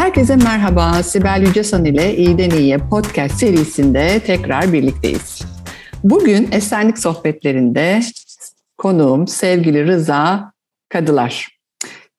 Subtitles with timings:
[0.00, 1.02] Herkese merhaba.
[1.02, 5.42] Sibel Yücesan ile İyiden İyiye podcast serisinde tekrar birlikteyiz.
[6.04, 8.00] Bugün Esenlik Sohbetlerinde
[8.78, 10.52] konuğum sevgili Rıza
[10.88, 11.58] Kadılar.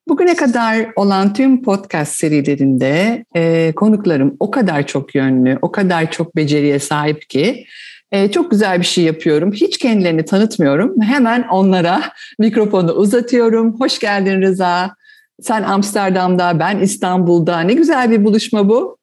[0.07, 6.35] Bugüne kadar olan tüm podcast serilerinde e, konuklarım o kadar çok yönlü, o kadar çok
[6.35, 7.65] beceriye sahip ki
[8.11, 9.51] e, çok güzel bir şey yapıyorum.
[9.51, 11.01] Hiç kendilerini tanıtmıyorum.
[11.01, 12.03] Hemen onlara
[12.39, 13.79] mikrofonu uzatıyorum.
[13.79, 15.00] Hoş geldin Rıza.
[15.41, 17.59] Sen Amsterdam'da, ben İstanbul'da.
[17.59, 18.97] Ne güzel bir buluşma bu.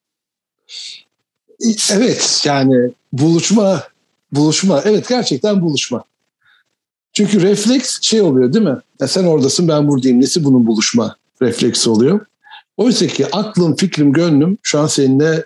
[1.92, 3.82] Evet yani buluşma,
[4.32, 4.82] buluşma.
[4.84, 6.04] Evet gerçekten buluşma.
[7.12, 8.78] Çünkü refleks şey oluyor değil mi?
[9.00, 10.20] Ya sen oradasın ben buradayım.
[10.20, 12.26] Nesi bunun buluşma refleksi oluyor?
[12.76, 15.44] Oysa ki aklım, fikrim, gönlüm şu an seninle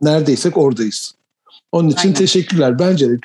[0.00, 1.14] neredeysek oradayız.
[1.72, 2.14] Onun için Aynen.
[2.14, 2.78] teşekkürler.
[2.78, 3.18] Bence de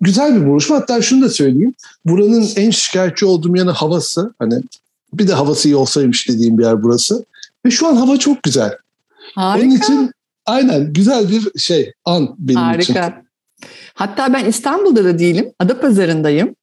[0.00, 0.76] güzel bir buluşma.
[0.76, 1.74] Hatta şunu da söyleyeyim.
[2.04, 4.34] Buranın en şikayetçi olduğum yanı havası.
[4.38, 4.62] Hani
[5.12, 7.24] bir de havası iyi olsaymış dediğim bir yer burası.
[7.66, 8.76] Ve şu an hava çok güzel.
[9.34, 9.66] Harika.
[9.66, 10.10] Onun için
[10.46, 12.82] aynen güzel bir şey an benim Harika.
[12.82, 12.94] için.
[12.94, 13.22] Harika.
[13.94, 15.52] Hatta ben İstanbul'da da değilim.
[15.58, 16.56] Adapazarı'ndayım.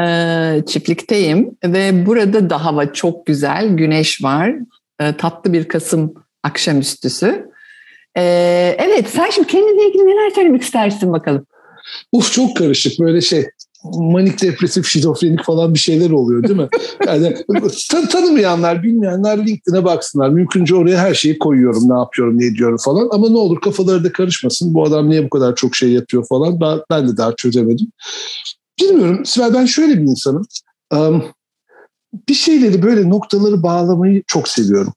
[0.00, 3.68] Ee, çiftlikteyim ve burada da hava çok güzel.
[3.68, 4.54] Güneş var.
[5.00, 7.48] Ee, tatlı bir Kasım akşamüstüsü.
[8.16, 11.46] Ee, evet sen şimdi kendine ilgili neler söylemek istersin bakalım?
[12.12, 13.46] Uf çok karışık böyle şey
[13.84, 16.68] manik depresif şizofrenik falan bir şeyler oluyor değil mi?
[17.06, 17.36] Yani
[17.90, 20.28] tan tanımayanlar, bilmeyenler LinkedIn'e baksınlar.
[20.28, 21.88] Mümkünce oraya her şeyi koyuyorum.
[21.88, 23.08] Ne yapıyorum, ne ediyorum falan.
[23.12, 24.74] Ama ne olur kafaları da karışmasın.
[24.74, 26.60] Bu adam niye bu kadar çok şey yapıyor falan.
[26.60, 27.86] Ben, ben de daha çözemedim.
[28.80, 29.24] Bilmiyorum.
[29.24, 30.46] Sibel ben şöyle bir insanım.
[30.92, 31.24] Um,
[32.28, 34.92] bir şeyleri böyle noktaları bağlamayı çok seviyorum.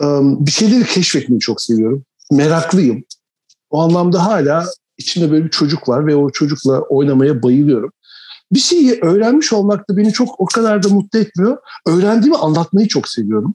[0.00, 2.04] Um, bir şeyleri keşfetmeyi çok seviyorum.
[2.32, 3.04] Meraklıyım.
[3.70, 4.66] O anlamda hala
[4.98, 7.92] içinde böyle bir çocuk var ve o çocukla oynamaya bayılıyorum.
[8.52, 11.56] Bir şeyi öğrenmiş olmak da beni çok o kadar da mutlu etmiyor.
[11.86, 13.54] Öğrendiğimi anlatmayı çok seviyorum.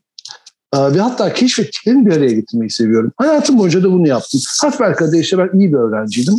[0.76, 3.12] Ve hatta keşfettiklerimi bir araya getirmeyi seviyorum.
[3.18, 4.42] Hayatım boyunca da bunu yaptım.
[4.62, 6.36] Hasbelkader işte ben iyi bir öğrenciydim.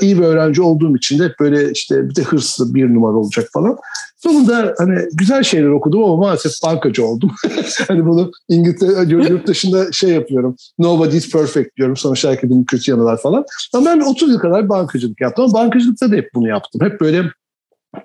[0.00, 3.78] İyi bir öğrenci olduğum için de böyle işte bir de hırslı bir numara olacak falan.
[4.16, 7.30] Sonunda hani güzel şeyler okudum ama maalesef bankacı oldum.
[7.88, 10.56] hani bunu İngiltere, yurt dışında şey yapıyorum.
[10.78, 11.96] Nobody is perfect diyorum.
[11.96, 13.44] Sonuçta herkesin kötü yanı var falan.
[13.74, 15.44] Ama ben 30 yıl kadar bankacılık yaptım.
[15.44, 16.80] Ama bankacılıkta da hep bunu yaptım.
[16.84, 17.24] Hep böyle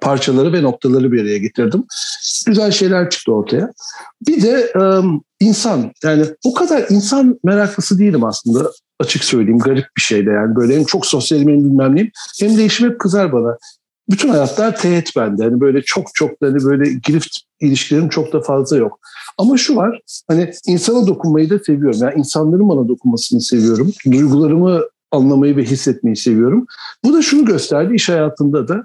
[0.02, 1.84] parçaları ve noktaları bir araya getirdim.
[2.46, 3.72] Güzel şeyler çıktı ortaya.
[4.28, 4.72] Bir de
[5.40, 10.56] insan yani o kadar insan meraklısı değilim aslında açık söyleyeyim garip bir şey de yani
[10.56, 13.58] böyle hem çok sosyalim hem bilmem neyim hem de eşim hep kızar bana
[14.10, 15.44] bütün hayatlar teğet bende.
[15.44, 19.00] Hani böyle çok çok hani böyle girift ilişkilerim çok da fazla yok.
[19.38, 22.00] Ama şu var hani insana dokunmayı da seviyorum.
[22.02, 23.94] Yani insanların bana dokunmasını seviyorum.
[24.12, 26.66] Duygularımı anlamayı ve hissetmeyi seviyorum.
[27.04, 28.84] Bu da şunu gösterdi iş hayatında da.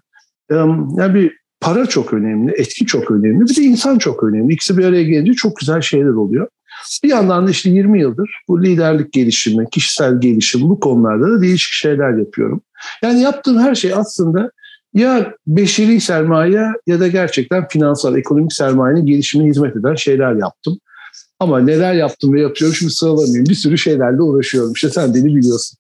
[0.50, 4.55] Yani bir para çok önemli, etki çok önemli, bir de insan çok önemli.
[4.55, 6.49] İkisi bir araya gelince çok güzel şeyler oluyor.
[7.05, 11.72] Bir yandan da işte 20 yıldır bu liderlik gelişimi, kişisel gelişim bu konularda da değişik
[11.72, 12.60] şeyler yapıyorum.
[13.03, 14.50] Yani yaptığım her şey aslında
[14.94, 20.78] ya beşeri sermaye ya da gerçekten finansal, ekonomik sermayenin gelişimine hizmet eden şeyler yaptım.
[21.41, 23.47] Ama neler yaptım ve yapıyorum şimdi sıralamayayım.
[23.47, 24.72] Bir sürü şeylerle uğraşıyorum.
[24.72, 25.78] İşte sen beni biliyorsun.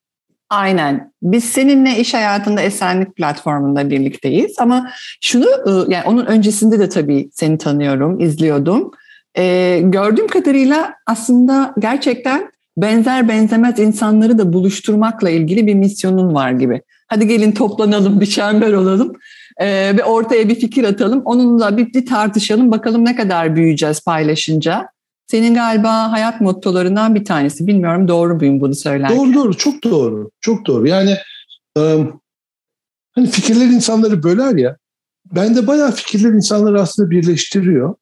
[0.54, 1.12] Aynen.
[1.22, 4.54] Biz seninle iş hayatında Esenlik platformunda birlikteyiz.
[4.58, 8.90] Ama şunu, ıı, yani onun öncesinde de tabii seni tanıyorum, izliyordum.
[9.38, 16.82] Ee, gördüğüm kadarıyla aslında gerçekten benzer benzemez insanları da buluşturmakla ilgili bir misyonun var gibi.
[17.08, 19.12] Hadi gelin toplanalım, bir çember olalım
[19.60, 21.22] e, ve ortaya bir fikir atalım.
[21.24, 24.88] Onunla bir, bir tartışalım, bakalım ne kadar büyüyeceğiz paylaşınca.
[25.26, 27.66] Senin galiba hayat mottolarından bir tanesi.
[27.66, 29.18] Bilmiyorum doğru muyum bunu söylerken?
[29.18, 30.30] Doğru doğru, çok doğru.
[30.40, 30.88] Çok doğru.
[30.88, 31.16] Yani
[33.14, 34.76] hani fikirler insanları böler ya.
[35.32, 37.94] Bende bayağı fikirler insanları aslında birleştiriyor.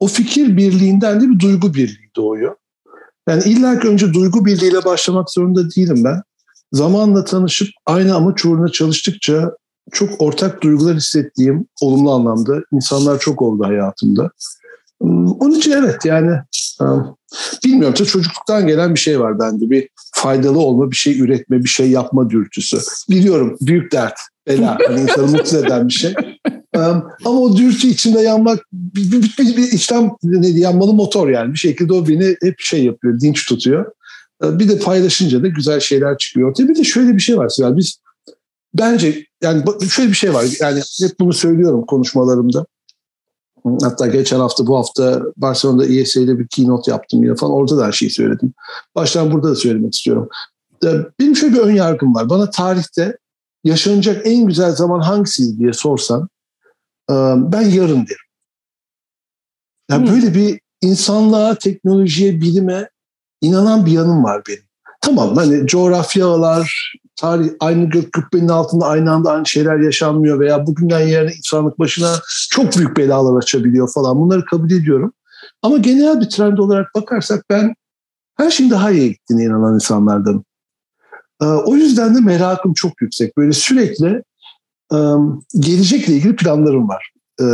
[0.00, 2.56] O fikir birliğinden de bir duygu birliği doğuyor.
[3.28, 6.22] Yani illa ki önce duygu birliğiyle başlamak zorunda değilim ben
[6.72, 9.50] zamanla tanışıp aynı amaç uğruna çalıştıkça
[9.92, 14.30] çok ortak duygular hissettiğim olumlu anlamda insanlar çok oldu hayatımda.
[15.00, 16.36] Onun için evet yani
[17.64, 19.70] bilmiyorum çocukluktan gelen bir şey var bende.
[19.70, 22.78] Bir faydalı olma, bir şey üretme, bir şey yapma dürtüsü.
[23.10, 24.78] Biliyorum büyük dert, bela.
[24.86, 26.14] Hani insanı mutsuz eden bir şey.
[27.24, 31.52] Ama o dürtü içinde yanmak bir, bir, bir, bir içten ne, yanmalı motor yani.
[31.52, 33.92] Bir şekilde o beni hep şey yapıyor, dinç tutuyor.
[34.42, 36.68] Bir de paylaşınca da güzel şeyler çıkıyor ortaya.
[36.68, 37.76] Bir de şöyle bir şey var Sibel.
[37.76, 37.98] Biz
[38.74, 40.44] bence yani şöyle bir şey var.
[40.60, 42.66] Yani hep bunu söylüyorum konuşmalarımda.
[43.82, 47.52] Hatta geçen hafta bu hafta Barcelona'da ISA ile bir keynote yaptım yine falan.
[47.52, 48.54] Orada da her şeyi söyledim.
[48.94, 50.28] Baştan burada da söylemek istiyorum.
[51.20, 52.30] Benim şöyle bir ön yargım var.
[52.30, 53.18] Bana tarihte
[53.64, 56.28] yaşanacak en güzel zaman hangisi diye sorsan
[57.10, 58.26] e, ben yarın derim.
[59.90, 60.14] Yani hmm.
[60.14, 62.90] böyle bir insanlığa, teknolojiye, bilime
[63.40, 64.66] inanan bir yanım var benim.
[65.00, 71.00] Tamam hani coğrafyalar, tarih aynı gök kubbenin altında aynı anda aynı şeyler yaşanmıyor veya bugünden
[71.00, 72.12] yarına insanlık başına
[72.50, 74.20] çok büyük belalar açabiliyor falan.
[74.20, 75.12] Bunları kabul ediyorum.
[75.62, 77.74] Ama genel bir trend olarak bakarsak ben
[78.36, 80.44] her şeyin daha iyi gittiğine inanan insanlardan.
[81.42, 83.36] Ee, o yüzden de merakım çok yüksek.
[83.36, 84.22] Böyle sürekli
[85.58, 87.12] gelecekle ilgili planlarım var.
[87.40, 87.44] Ee,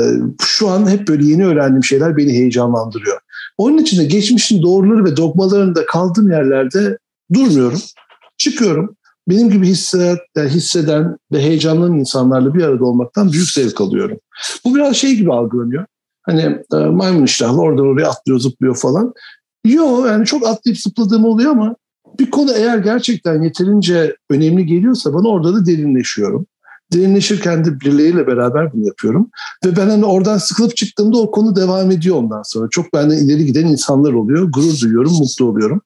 [0.43, 3.19] şu an hep böyle yeni öğrendiğim şeyler beni heyecanlandırıyor.
[3.59, 6.99] Onun için de geçmişin doğruları ve dogmalarında kaldığım yerlerde
[7.35, 7.81] durmuyorum.
[8.39, 8.97] Çıkıyorum.
[9.29, 14.19] Benim gibi hisseden, hisseden ve heyecanlanan insanlarla bir arada olmaktan büyük zevk alıyorum.
[14.65, 15.87] Bu biraz şey gibi algılanıyor.
[16.23, 19.13] Hani e, maymun iştahlı oradan oraya atlıyor zıplıyor falan.
[19.65, 21.77] Yok yani çok atlayıp zıpladığım oluyor ama
[22.19, 26.47] bir konu eğer gerçekten yeterince önemli geliyorsa bana orada da derinleşiyorum.
[26.93, 29.31] Derinleşirken de birileriyle beraber bunu yapıyorum.
[29.65, 32.69] Ve ben hani oradan sıkılıp çıktığımda o konu devam ediyor ondan sonra.
[32.71, 34.49] Çok benden ileri giden insanlar oluyor.
[34.53, 35.81] Gurur duyuyorum, mutlu oluyorum.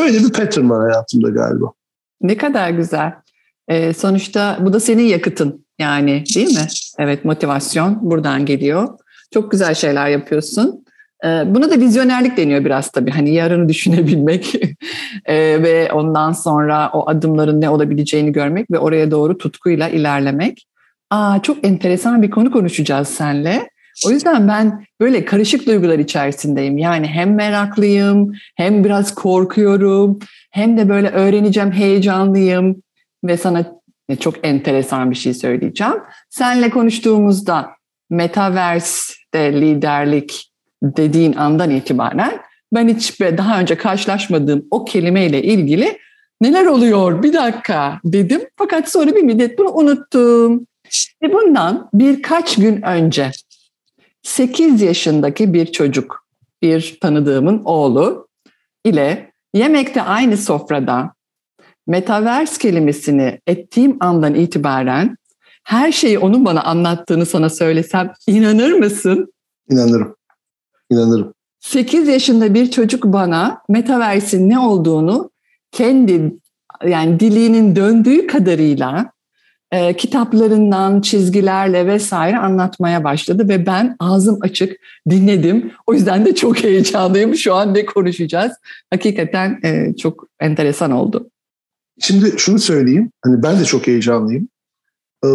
[0.00, 1.66] Öyle bir pattern var hayatımda galiba.
[2.22, 3.12] Ne kadar güzel.
[3.68, 6.66] Ee, sonuçta bu da senin yakıtın yani değil mi?
[6.98, 8.88] Evet motivasyon buradan geliyor.
[9.34, 10.84] Çok güzel şeyler yapıyorsun.
[11.24, 13.10] Ee, buna da vizyonerlik deniyor biraz tabii.
[13.10, 14.54] Hani yarını düşünebilmek
[15.24, 20.66] ee, ve ondan sonra o adımların ne olabileceğini görmek ve oraya doğru tutkuyla ilerlemek.
[21.10, 23.68] Aa, çok enteresan bir konu konuşacağız seninle.
[24.06, 26.78] O yüzden ben böyle karışık duygular içerisindeyim.
[26.78, 30.18] Yani hem meraklıyım, hem biraz korkuyorum,
[30.50, 32.82] hem de böyle öğreneceğim, heyecanlıyım
[33.24, 33.64] ve sana
[34.20, 35.94] çok enteresan bir şey söyleyeceğim.
[36.30, 37.70] Senle konuştuğumuzda
[38.10, 40.52] Metaverse'de liderlik
[40.82, 42.40] dediğin andan itibaren
[42.74, 45.98] ben hiç daha önce karşılaşmadığım o kelimeyle ilgili
[46.40, 48.40] neler oluyor bir dakika dedim.
[48.56, 50.66] Fakat sonra bir müddet bunu unuttum.
[51.22, 53.30] Ve bundan birkaç gün önce
[54.22, 56.26] 8 yaşındaki bir çocuk,
[56.62, 58.28] bir tanıdığımın oğlu
[58.84, 61.14] ile yemekte aynı sofrada
[61.86, 65.16] metaverse kelimesini ettiğim andan itibaren
[65.64, 69.32] her şeyi onun bana anlattığını sana söylesem inanır mısın?
[69.70, 70.16] İnanırım.
[70.90, 71.34] İnanırım.
[71.60, 75.30] 8 yaşında bir çocuk bana metaverse'in ne olduğunu
[75.72, 76.32] kendi
[76.86, 79.11] yani dilinin döndüğü kadarıyla
[79.72, 84.76] e, kitaplarından, çizgilerle vesaire anlatmaya başladı ve ben ağzım açık
[85.10, 85.72] dinledim.
[85.86, 87.34] O yüzden de çok heyecanlıyım.
[87.34, 88.52] Şu an ne konuşacağız?
[88.90, 91.30] Hakikaten e, çok enteresan oldu.
[92.00, 93.12] Şimdi şunu söyleyeyim.
[93.22, 94.48] Hani ben de çok heyecanlıyım.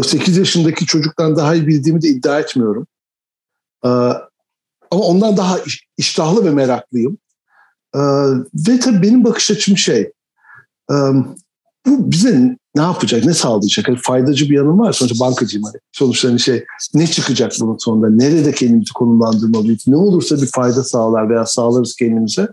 [0.03, 2.87] 8 yaşındaki çocuktan daha iyi bildiğimi de iddia etmiyorum.
[4.91, 5.57] Ama ondan daha
[5.97, 7.17] iştahlı ve meraklıyım.
[8.53, 10.11] Ve tabii benim bakış açım şey,
[11.85, 13.87] bu bize ne yapacak, ne sağlayacak?
[13.87, 14.93] Hani faydacı bir yanım var.
[14.93, 15.79] Sonuçta bankacıyım hani.
[15.91, 18.09] Sonuçta hani şey, ne çıkacak bunun sonunda?
[18.09, 19.87] Nerede kendimizi konumlandırmalıyız?
[19.87, 22.47] Ne olursa bir fayda sağlar veya sağlarız kendimize.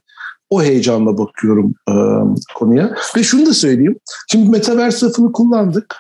[0.50, 1.94] O heyecanla bakıyorum e,
[2.54, 2.94] konuya.
[3.16, 3.98] Ve şunu da söyleyeyim.
[4.30, 5.96] Şimdi Metaverse lafını kullandık.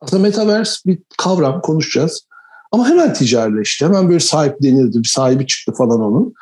[0.00, 2.26] Aslında Metaverse bir kavram, konuşacağız.
[2.72, 3.84] Ama hemen ticarileşti.
[3.84, 4.98] Hemen böyle sahiplenildi.
[4.98, 6.34] Bir sahibi çıktı falan onun.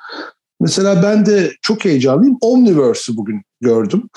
[0.61, 2.38] Mesela ben de çok heyecanlıyım.
[2.41, 4.09] Omniverse'ü bugün gördüm.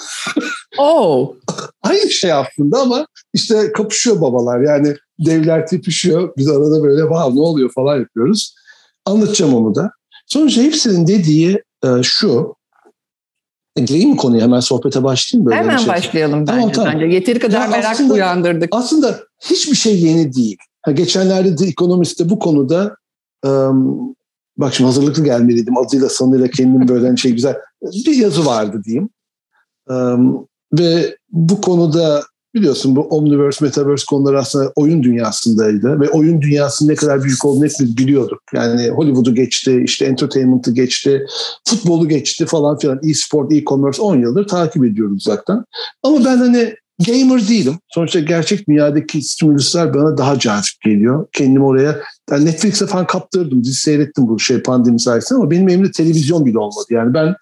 [0.78, 1.34] Oh.
[1.84, 4.62] Aynı şey aslında ama işte kapışıyor babalar.
[4.62, 6.34] Yani devler tepişiyor.
[6.38, 8.56] Biz arada böyle wow ne oluyor falan yapıyoruz.
[9.06, 9.92] Anlatacağım onu da.
[10.28, 12.56] Sonuçta hepsinin dediği e, şu.
[13.76, 15.88] E, gireyim mi konuya hemen sohbete başlayayım böyle Hemen şey.
[15.88, 16.52] başlayalım bence.
[16.52, 16.94] Tamam, tamam.
[16.94, 17.06] bence.
[17.06, 18.70] Yeteri kadar ya merak aslında, uyandırdık.
[18.72, 20.58] Aslında hiçbir şey yeni değil.
[20.82, 22.96] Ha, geçenlerde The Economist'te bu konuda
[23.46, 24.16] um,
[24.58, 25.78] bak şimdi hazırlıklı gelmeliydim.
[25.78, 29.10] Adıyla sanıyla kendim böyle hani şey güzel bir yazı vardı diyeyim.
[30.74, 32.24] Ve bu konuda
[32.56, 36.00] biliyorsun bu Omniverse, Metaverse konuları aslında oyun dünyasındaydı.
[36.00, 38.40] Ve oyun dünyasının ne kadar büyük olduğunu hepimiz biliyorduk.
[38.54, 41.26] Yani Hollywood'u geçti, işte entertainment'ı geçti,
[41.68, 43.00] futbolu geçti falan filan.
[43.10, 45.66] E-sport, e-commerce 10 yıldır takip ediyoruz uzaktan.
[46.04, 46.76] Ama ben hani
[47.08, 47.80] gamer değilim.
[47.88, 51.28] Sonuçta gerçek dünyadaki stimüluslar bana daha cazip geliyor.
[51.32, 52.00] Kendimi oraya
[52.32, 53.64] yani Netflix'e falan kaptırdım.
[53.64, 56.86] Dizi seyrettim bu şey pandemi sayesinde ama benim elimde televizyon bile olmadı.
[56.90, 57.36] Yani ben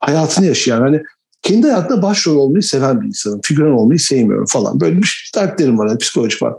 [0.00, 1.02] hayatını yaşayan hani
[1.42, 3.40] kendi hayatında başrol olmayı seven bir insanım.
[3.44, 4.80] Figüran olmayı sevmiyorum falan.
[4.80, 5.86] Böyle bir dertlerim var.
[5.86, 6.54] Yani psikolojik var.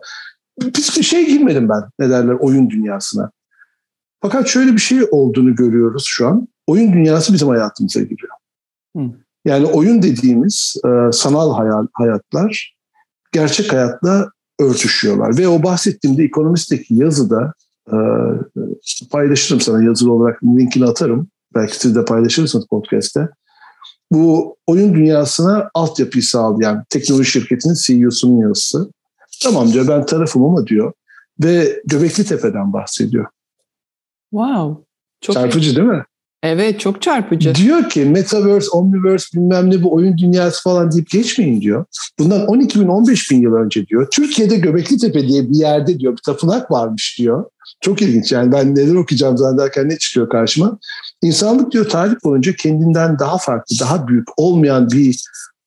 [0.61, 3.31] Bir şey girmedim ben ne derler oyun dünyasına.
[4.21, 6.47] Fakat şöyle bir şey olduğunu görüyoruz şu an.
[6.67, 8.33] Oyun dünyası bizim hayatımıza giriyor.
[8.97, 9.01] Hı.
[9.45, 12.75] Yani oyun dediğimiz e, sanal hayal, hayatlar
[13.31, 15.37] gerçek hayatla örtüşüyorlar.
[15.37, 17.53] Ve o bahsettiğimde ekonomisteki yazıda
[17.87, 17.97] e,
[19.11, 21.27] paylaşırım sana yazılı olarak linkini atarım.
[21.55, 23.29] Belki siz de paylaşırsınız podcast'te.
[24.11, 28.91] Bu oyun dünyasına altyapıyı sağlayan teknoloji şirketinin CEO'sunun yazısı.
[29.43, 30.93] Tamam diyor ben tarafım ama diyor.
[31.43, 33.25] Ve Göbekli Tepe'den bahsediyor.
[34.31, 34.83] Wow.
[35.21, 35.75] Çok Çarpıcı iyi.
[35.75, 36.03] değil mi?
[36.43, 37.55] Evet çok çarpıcı.
[37.55, 41.85] Diyor ki Metaverse, Omniverse bilmem ne bu oyun dünyası falan deyip geçmeyin diyor.
[42.19, 44.07] Bundan 12 bin 15 bin yıl önce diyor.
[44.11, 47.45] Türkiye'de Göbekli Tepe diye bir yerde diyor bir tapınak varmış diyor.
[47.81, 50.79] Çok ilginç yani ben neler okuyacağım zannederken ne çıkıyor karşıma.
[51.21, 55.23] İnsanlık diyor tarih boyunca kendinden daha farklı, daha büyük olmayan bir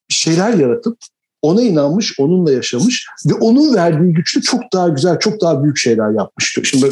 [0.09, 0.99] şeyler yaratıp
[1.43, 6.11] ona inanmış, onunla yaşamış ve onun verdiği güçlü çok daha güzel, çok daha büyük şeyler
[6.11, 6.67] yapmış diyor.
[6.67, 6.91] Şimdi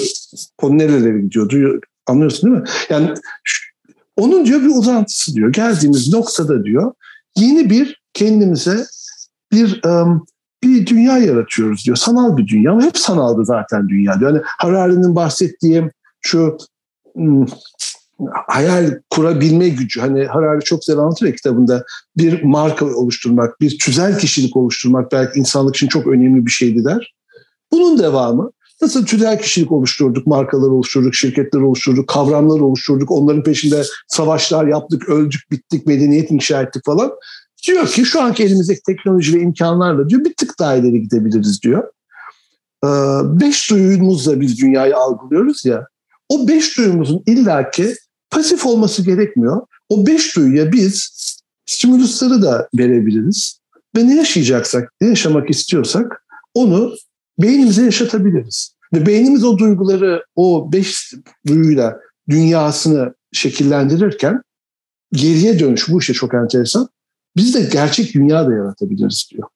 [0.59, 2.69] konu nerelere gidiyor anlıyorsun değil mi?
[2.91, 3.15] Yani
[4.23, 5.53] onun diyor bir uzantısı diyor.
[5.53, 6.93] Geldiğimiz noktada diyor
[7.37, 8.85] yeni bir kendimize
[9.53, 10.27] bir um,
[10.65, 11.97] bir dünya yaratıyoruz diyor.
[11.97, 14.31] Sanal bir dünya ama hep sanaldı zaten dünya diyor.
[14.31, 16.57] Yani Harari'nin bahsettiği şu
[17.15, 17.47] hmm,
[18.47, 20.01] hayal kurabilme gücü.
[20.01, 21.85] Hani Harari çok güzel anlatır ya kitabında
[22.17, 27.15] bir marka oluşturmak, bir tüzel kişilik oluşturmak belki insanlık için çok önemli bir şeydi der.
[27.73, 28.51] Bunun devamı
[28.83, 35.51] nasıl tüzel kişilik oluşturduk, markalar oluşturduk, şirketler oluşturduk, kavramlar oluşturduk, onların peşinde savaşlar yaptık, öldük,
[35.51, 37.13] bittik, medeniyet inşa ettik falan.
[37.67, 41.85] Diyor ki şu anki elimizdeki teknoloji ve imkanlarla diyor bir tık daha ileri gidebiliriz diyor.
[42.85, 42.89] Ee,
[43.41, 45.87] beş duyumuzla biz dünyayı algılıyoruz ya.
[46.29, 47.95] O beş duyumuzun illaki
[48.31, 49.61] pasif olması gerekmiyor.
[49.89, 51.11] O beş duyuya biz
[51.67, 53.59] stimülusları da verebiliriz.
[53.97, 56.25] Ve ne yaşayacaksak, ne yaşamak istiyorsak
[56.55, 56.93] onu
[57.39, 58.77] beynimize yaşatabiliriz.
[58.95, 61.13] Ve beynimiz o duyguları, o beş
[61.47, 64.43] duyuyla dünyasını şekillendirirken
[65.13, 66.89] geriye dönüş bu işte çok enteresan.
[67.37, 69.49] Biz de gerçek dünya da yaratabiliriz diyor.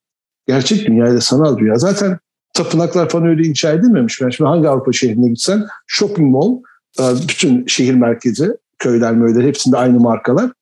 [0.47, 1.77] Gerçek dünya ile sanal dünya.
[1.77, 2.19] Zaten
[2.55, 4.21] tapınaklar falan öyle inşa edilmemiş.
[4.21, 6.57] Yani şimdi hangi Avrupa şehrine gitsen shopping mall,
[7.01, 10.53] e, bütün şehir merkezi, köyler möyler hepsinde aynı markalar.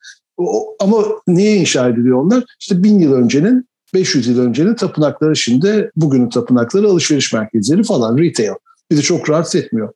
[0.81, 2.45] ama niye inşa ediliyor onlar?
[2.61, 8.55] İşte bin yıl öncenin 500 yıl öncenin tapınakları şimdi bugünün tapınakları alışveriş merkezleri falan retail.
[8.91, 9.93] Bizi çok rahatsız etmiyor.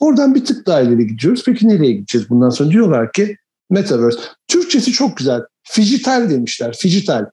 [0.00, 1.42] Oradan bir tık daha ileri gidiyoruz.
[1.46, 2.70] Peki nereye gideceğiz bundan sonra?
[2.70, 3.36] Diyorlar ki
[3.70, 4.18] Metaverse.
[4.48, 5.40] Türkçesi çok güzel.
[5.62, 6.76] Fijital demişler.
[6.78, 7.26] Fijital.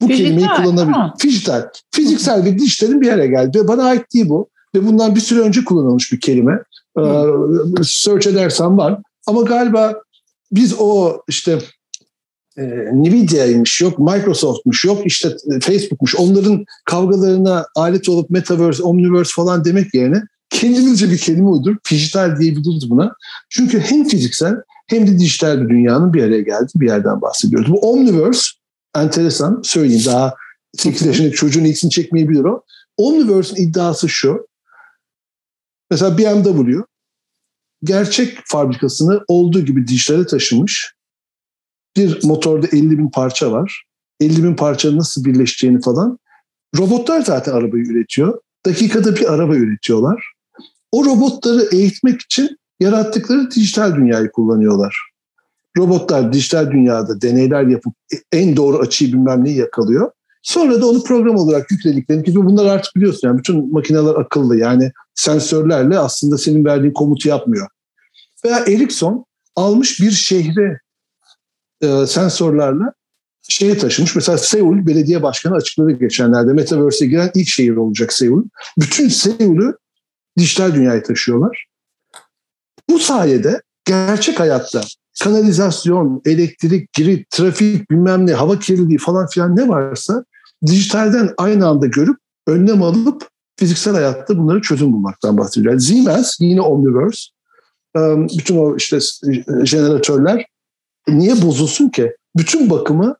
[0.00, 1.18] Bu Fijital, kelimeyi kullanabilir.
[1.18, 1.68] Fijital.
[1.90, 3.58] Fiziksel ve dijitalin bir yere geldi.
[3.58, 4.48] Ve bana ait değil bu.
[4.74, 6.62] Ve bundan bir süre önce kullanılmış bir kelime.
[6.98, 7.02] Ee,
[7.82, 8.98] search edersen var.
[9.26, 9.94] Ama galiba
[10.52, 11.58] biz o işte
[12.58, 16.16] e, Nvidia'ymış, yok Microsoft'muş, yok işte Facebook'muş.
[16.16, 22.90] Onların kavgalarına alet olup Metaverse, Omniverse falan demek yerine kendimizce bir kelime uydurup dijital diyebiliriz
[22.90, 23.14] buna.
[23.50, 24.54] Çünkü hem fiziksel
[24.86, 27.72] hem de dijital bir dünyanın bir araya geldiği bir yerden bahsediyoruz.
[27.72, 28.50] Bu Omniverse
[28.96, 30.34] enteresan söyleyeyim daha
[30.76, 32.62] 8 yaşındaki çocuğun ilgisini çekmeyebilir o.
[32.96, 34.46] Omniverse'in iddiası şu.
[35.90, 36.82] Mesela BMW
[37.84, 40.94] gerçek fabrikasını olduğu gibi dijitale taşımış.
[41.96, 43.84] Bir motorda 50 bin parça var.
[44.20, 46.18] 50 bin parçanın nasıl birleşeceğini falan.
[46.78, 48.40] Robotlar zaten arabayı üretiyor.
[48.66, 50.32] Dakikada bir araba üretiyorlar.
[50.92, 54.96] O robotları eğitmek için yarattıkları dijital dünyayı kullanıyorlar.
[55.78, 57.94] Robotlar dijital dünyada deneyler yapıp
[58.32, 60.10] en doğru açıyı bilmem neyi yakalıyor.
[60.42, 64.92] Sonra da onu program olarak yüklediklerini ki bunlar artık biliyorsun yani bütün makineler akıllı yani
[65.14, 67.68] sensörlerle aslında senin verdiğin komutu yapmıyor.
[68.44, 69.24] Veya Ericsson
[69.56, 70.80] almış bir şehre
[71.82, 72.84] e, sensörlerle
[73.48, 74.14] şeye taşımış.
[74.14, 76.52] Mesela Seul belediye başkanı açıkladı geçenlerde.
[76.52, 78.42] Metaverse'e giren ilk şehir olacak Seul.
[78.78, 79.76] Bütün Seul'ü
[80.38, 81.66] dijital dünyaya taşıyorlar.
[82.90, 84.80] Bu sayede gerçek hayatta
[85.22, 90.24] kanalizasyon, elektrik, grid, trafik, bilmem ne, hava kirliliği falan filan ne varsa
[90.66, 95.78] dijitalden aynı anda görüp önlem alıp fiziksel hayatta bunları çözüm bulmaktan bahsediyor.
[95.78, 97.30] Siemens yine Omniverse
[98.38, 98.98] bütün o işte
[99.64, 100.46] jeneratörler
[101.08, 102.12] niye bozulsun ki?
[102.36, 103.16] Bütün bakımı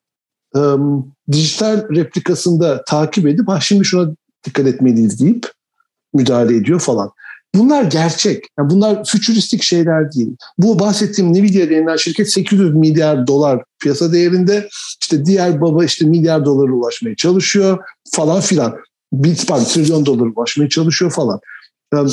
[1.32, 4.10] dijital replikasında takip edip ha şimdi şuna
[4.44, 5.46] dikkat etmeliyiz deyip
[6.14, 7.10] müdahale ediyor falan.
[7.54, 8.44] Bunlar gerçek.
[8.58, 10.36] Yani bunlar fütüristik şeyler değil.
[10.58, 14.68] Bu bahsettiğim Nvidia denilen şirket 800 milyar dolar piyasa değerinde.
[15.02, 17.78] İşte diğer baba işte milyar dolara ulaşmaya çalışıyor
[18.12, 18.76] falan filan.
[19.48, 21.40] Pardon, trilyon dolara ulaşmaya çalışıyor falan.
[21.94, 22.10] Yani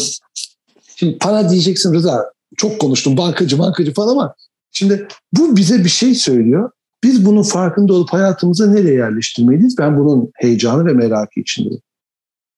[0.96, 2.32] şimdi para diyeceksin Rıza.
[2.58, 4.36] Çok konuştum bankacı bankacı falan ama
[4.72, 6.72] şimdi bu bize bir şey söylüyor.
[7.04, 9.78] Biz bunun farkında olup hayatımıza nereye yerleştirmeliyiz?
[9.78, 11.82] Ben bunun heyecanı ve merakı içindeyim.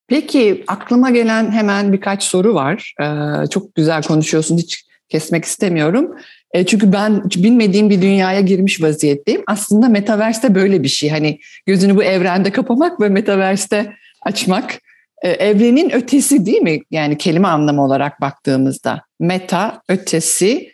[0.08, 2.94] Peki aklıma gelen hemen birkaç soru var.
[3.01, 6.15] Ee, çok güzel konuşuyorsun hiç kesmek istemiyorum.
[6.53, 9.44] E, çünkü ben bilmediğim bir dünyaya girmiş vaziyetteyim.
[9.48, 11.10] Aslında metaverse böyle bir şey.
[11.10, 14.80] Hani gözünü bu evrende kapamak ve metaverse açmak.
[15.22, 16.80] E, evrenin ötesi değil mi?
[16.91, 19.01] Yani kelime anlamı olarak baktığımızda.
[19.20, 20.72] Meta, ötesi,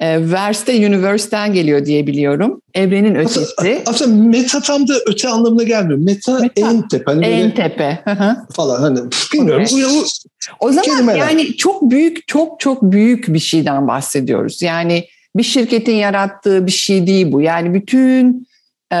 [0.00, 2.62] e, verse Universe'den geliyor diye biliyorum.
[2.74, 3.40] Evrenin ötesi.
[3.40, 5.98] Aslında, aslında meta tam da öte anlamına gelmiyor.
[5.98, 7.12] Meta, meta en tepe.
[7.12, 8.04] Hani en tepe.
[8.52, 8.98] falan hani
[9.34, 9.66] bilmiyorum.
[9.72, 9.84] Okay.
[10.60, 11.18] O zaman kelimeler.
[11.18, 14.62] yani çok büyük çok çok büyük bir şeyden bahsediyoruz.
[14.62, 15.04] Yani
[15.36, 17.40] bir şirketin yarattığı bir şey değil bu.
[17.40, 18.48] Yani bütün
[18.92, 19.00] e,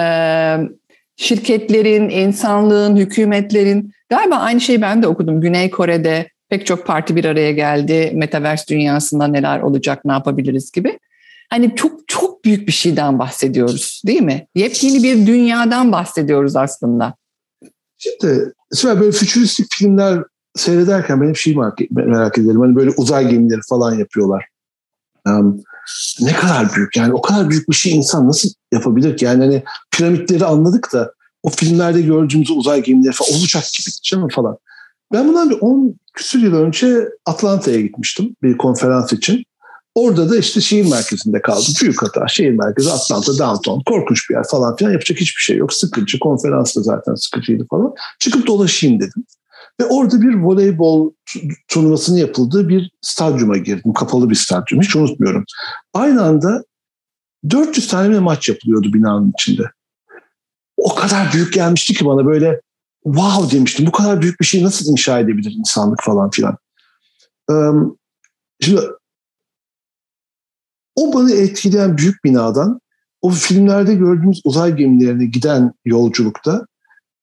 [1.16, 5.40] şirketlerin, insanlığın, hükümetlerin galiba aynı şeyi ben de okudum.
[5.40, 8.12] Güney Kore'de pek çok parti bir araya geldi.
[8.14, 10.98] Metaverse dünyasında neler olacak, ne yapabiliriz gibi.
[11.50, 14.46] Hani çok çok büyük bir şeyden bahsediyoruz değil mi?
[14.54, 17.14] Yepyeni bir dünyadan bahsediyoruz aslında.
[17.98, 20.22] Şimdi mesela böyle fütüristik filmler
[20.56, 21.56] seyrederken benim şeyi
[21.90, 22.60] merak ederim.
[22.60, 24.46] Hani böyle uzay gemileri falan yapıyorlar.
[25.26, 25.62] Um,
[26.20, 29.24] ne kadar büyük yani o kadar büyük bir şey insan nasıl yapabilir ki?
[29.24, 34.32] Yani hani piramitleri anladık da o filmlerde gördüğümüz uzay gemileri falan olacak gibi değil mi
[34.34, 34.56] falan.
[35.12, 39.44] Ben bundan bir 10 küsur yıl önce Atlanta'ya gitmiştim bir konferans için.
[39.94, 41.74] Orada da işte şehir merkezinde kaldım.
[41.82, 42.28] Büyük hata.
[42.28, 43.80] Şehir merkezi Atlanta, downtown.
[43.86, 44.92] Korkunç bir yer falan filan.
[44.92, 45.72] Yapacak hiçbir şey yok.
[45.72, 46.18] Sıkıcı.
[46.18, 47.94] Konferans da zaten sıkıcıydı falan.
[48.18, 49.24] Çıkıp dolaşayım dedim.
[49.80, 51.12] Ve orada bir voleybol
[51.68, 53.92] turnuvasının yapıldığı bir stadyuma girdim.
[53.92, 54.82] Kapalı bir stadyum.
[54.82, 55.44] Hiç unutmuyorum.
[55.94, 56.64] Aynı anda
[57.50, 59.62] 400 tane maç yapılıyordu binanın içinde.
[60.76, 62.60] O kadar büyük gelmişti ki bana böyle
[63.04, 63.86] wow demiştim.
[63.86, 66.56] Bu kadar büyük bir şey nasıl inşa edebilir insanlık falan filan.
[68.60, 68.80] Şimdi
[70.96, 72.80] o bana etkileyen büyük binadan
[73.22, 76.66] o filmlerde gördüğümüz uzay gemilerine giden yolculukta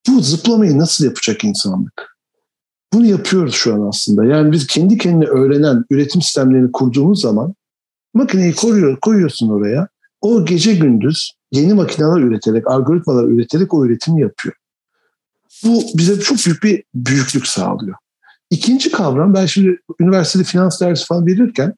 [0.08, 2.18] bu zıplamayı nasıl yapacak insanlık?
[2.94, 4.26] Bunu yapıyoruz şu an aslında.
[4.26, 7.56] Yani biz kendi kendine öğrenen üretim sistemlerini kurduğumuz zaman
[8.14, 9.88] makineyi koruyor, koyuyorsun oraya.
[10.22, 14.56] O gece gündüz yeni makineler üreterek, algoritmalar üreterek o üretimi yapıyor.
[15.64, 17.96] Bu bize çok büyük bir büyüklük sağlıyor.
[18.50, 21.74] İkinci kavram ben şimdi üniversitede finans dersi falan verirken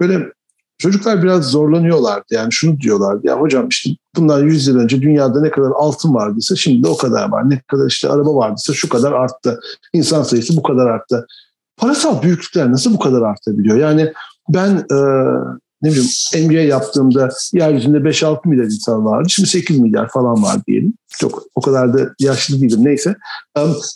[0.00, 0.32] böyle
[0.78, 2.24] çocuklar biraz zorlanıyorlardı.
[2.30, 6.56] Yani şunu diyorlardı ya hocam işte bundan 100 yıl önce dünyada ne kadar altın vardıysa
[6.56, 7.50] şimdi de o kadar var.
[7.50, 9.60] Ne kadar işte araba vardıysa şu kadar arttı.
[9.92, 11.26] İnsan sayısı bu kadar arttı.
[11.76, 13.76] Parasal büyüklükler nasıl bu kadar artabiliyor?
[13.76, 14.12] Yani
[14.48, 14.86] ben
[15.82, 16.08] ne bileyim
[16.46, 19.28] MBA yaptığımda yeryüzünde 5-6 milyar insan vardı.
[19.30, 20.94] Şimdi 8 milyar falan var diyelim.
[21.18, 23.16] Çok o kadar da yaşlı değilim neyse.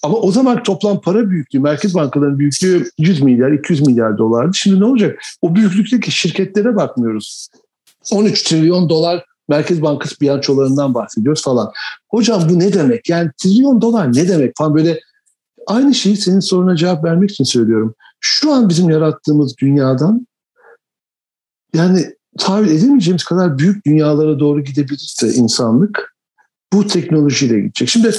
[0.02, 4.50] Ama o zaman toplam para büyüklüğü, merkez bankalarının büyüklüğü 100 milyar, 200 milyar dolardı.
[4.54, 5.20] Şimdi ne olacak?
[5.42, 7.48] O büyüklükteki şirketlere bakmıyoruz.
[8.12, 11.72] 13 trilyon dolar Merkez Bankası bilançolarından bahsediyoruz falan.
[12.10, 13.08] Hocam bu ne demek?
[13.08, 15.00] Yani trilyon dolar ne demek falan böyle
[15.66, 17.94] aynı şeyi senin soruna cevap vermek için söylüyorum.
[18.20, 20.26] Şu an bizim yarattığımız dünyadan
[21.74, 22.06] yani
[22.38, 26.12] tahayyül edemeyeceğimiz kadar büyük dünyalara doğru gidebilirse insanlık
[26.72, 27.88] bu teknolojiyle gidecek.
[27.88, 28.10] Şimdi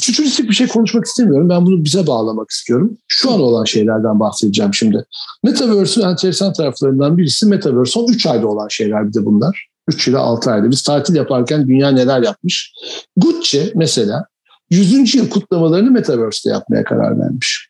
[0.00, 1.48] fütüristik bir şey konuşmak istemiyorum.
[1.48, 2.98] Ben bunu bize bağlamak istiyorum.
[3.08, 5.04] Şu an olan şeylerden bahsedeceğim şimdi.
[5.44, 7.90] Metaverse'ün enteresan taraflarından birisi Metaverse.
[7.90, 9.68] Son 3 ayda olan şeyler bir de bunlar.
[9.88, 10.70] 3 ila 6 ayda.
[10.70, 12.72] Biz tatil yaparken dünya neler yapmış.
[13.16, 14.24] Gucci mesela
[14.70, 15.14] 100.
[15.14, 17.69] yıl kutlamalarını Metaverse'de yapmaya karar vermiş.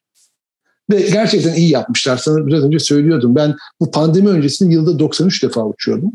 [0.90, 2.16] Ve gerçekten iyi yapmışlar.
[2.16, 3.34] Sana biraz önce söylüyordum.
[3.34, 6.12] Ben bu pandemi öncesinde yılda 93 defa uçuyordum.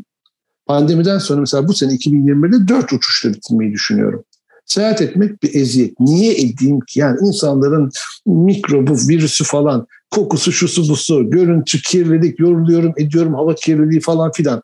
[0.66, 4.24] Pandemiden sonra mesela bu sene 2021'de 4 uçuşla bitirmeyi düşünüyorum.
[4.66, 6.00] Seyahat etmek bir eziyet.
[6.00, 7.00] Niye edeyim ki?
[7.00, 7.90] Yani insanların
[8.26, 14.62] mikrobu, virüsü falan, kokusu, şusu, busu, görüntü, kirlilik, yoruluyorum, ediyorum, hava kirliliği falan filan.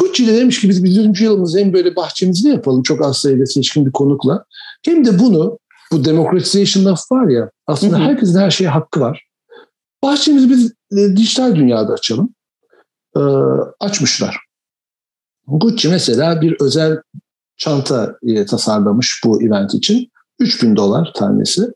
[0.00, 1.20] Gucci de demiş ki biz 100.
[1.20, 4.44] yılımızı hem böyle bahçemizde yapalım çok az sayıda seçkin bir konukla.
[4.84, 5.58] Hem de bunu
[5.92, 9.24] bu democratization laf var ya aslında herkesin her şeye hakkı var.
[10.02, 12.34] Bahçemizi biz e, dijital dünyada açalım.
[13.16, 13.20] E,
[13.80, 14.38] açmışlar.
[15.46, 17.02] Gucci mesela bir özel
[17.56, 20.10] çanta e, tasarlamış bu event için.
[20.38, 21.72] 3000 dolar tanesi.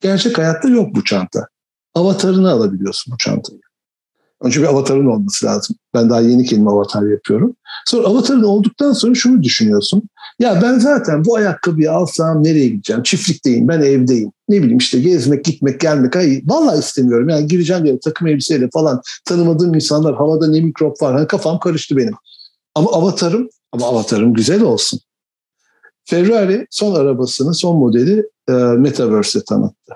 [0.00, 1.46] Gerçek hayatta yok bu çanta.
[1.94, 3.60] Avatarını alabiliyorsun bu çantayı.
[4.42, 5.76] Önce bir avatarın olması lazım.
[5.94, 7.56] Ben daha yeni kendime avatar yapıyorum.
[7.86, 10.02] Sonra avatarın olduktan sonra şunu düşünüyorsun.
[10.38, 13.02] Ya ben zaten bu ayakkabıyı alsam nereye gideceğim?
[13.02, 14.32] Çiftlikteyim, ben evdeyim.
[14.48, 16.16] Ne bileyim işte gezmek, gitmek, gelmek.
[16.16, 17.28] Ay, vallahi istemiyorum.
[17.28, 21.14] Yani gireceğim yere takım elbiseyle falan tanımadığım insanlar, havada ne mikrop var.
[21.14, 22.14] Hani kafam karıştı benim.
[22.74, 25.00] Ama avatarım, ama avatarım güzel olsun.
[26.04, 29.94] Ferrari son arabasını, son modeli e, Metaverse'e tanıttı.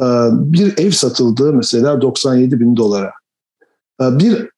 [0.00, 3.12] E, bir ev satıldı mesela 97 bin dolara.
[4.02, 4.50] E, bir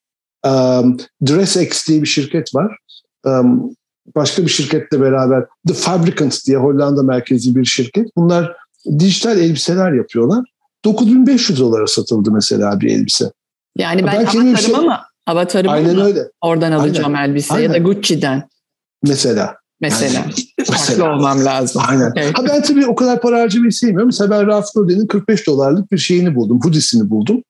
[0.47, 0.97] um,
[1.27, 2.77] DressX diye bir şirket var.
[3.25, 3.75] Um,
[4.17, 8.09] başka bir şirketle beraber The Fabricant diye Hollanda merkezli bir şirket.
[8.17, 8.57] Bunlar
[8.99, 10.45] dijital elbiseler yapıyorlar.
[10.85, 13.33] 9500 dolara satıldı mesela bir elbise.
[13.77, 14.75] Yani ben, ben avatarım şey...
[14.77, 16.21] ama avatarım Aynen öyle.
[16.41, 17.31] oradan alacağım Aynen.
[17.31, 17.69] elbise Aynen.
[17.69, 18.49] ya da Gucci'den.
[19.03, 19.57] Mesela.
[19.81, 20.25] Mesela.
[20.71, 21.15] Mesela.
[21.15, 21.83] olmam lazım.
[21.89, 22.11] Aynen.
[22.11, 22.33] Okay.
[22.33, 24.07] Ha ben tabii o kadar para harcamayı sevmiyorum.
[24.07, 26.61] Mesela ben Ralph Lauren'in 45 dolarlık bir şeyini buldum.
[26.63, 27.43] Hoodiesini buldum.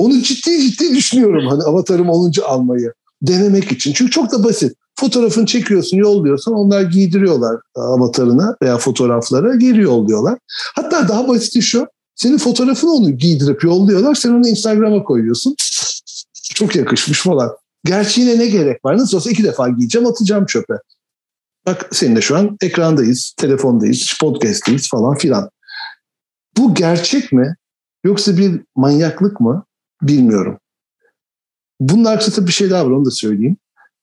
[0.00, 1.46] Onu ciddi ciddi düşünüyorum.
[1.48, 2.92] Hani avatarım olunca almayı.
[3.22, 3.92] Denemek için.
[3.92, 4.76] Çünkü çok da basit.
[5.00, 6.52] Fotoğrafını çekiyorsun, yolluyorsun.
[6.52, 10.38] Onlar giydiriyorlar avatarına veya fotoğraflara geri yolluyorlar.
[10.76, 11.86] Hatta daha basit şu.
[12.14, 14.14] Senin fotoğrafını onu giydirip yolluyorlar.
[14.14, 15.54] Sen onu Instagram'a koyuyorsun.
[16.54, 17.56] Çok yakışmış falan.
[17.84, 18.98] Gerçeğine ne gerek var?
[18.98, 20.74] Nasıl olsa iki defa giyeceğim atacağım çöpe.
[21.66, 25.50] Bak seninle şu an ekrandayız, telefondayız, podcast'teyiz falan filan.
[26.56, 27.54] Bu gerçek mi?
[28.04, 29.64] Yoksa bir manyaklık mı?
[30.02, 30.58] Bilmiyorum.
[31.80, 33.56] Bunun arkasında bir şey daha var onu da söyleyeyim.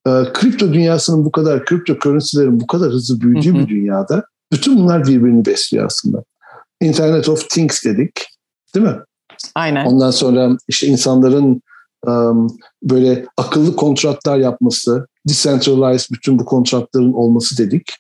[0.08, 5.08] Ee, kripto dünyasının bu kadar, kripto currency'lerin bu kadar hızlı büyüdüğü bir dünyada bütün bunlar
[5.08, 6.24] birbirini besliyor aslında.
[6.82, 8.12] Internet of Things dedik.
[8.76, 8.96] Değil mi?
[9.56, 9.86] Aynen.
[9.86, 11.62] Ondan sonra işte insanların
[12.08, 17.94] um, böyle akıllı kontratlar yapması, decentralized bütün bu kontratların olması dedik.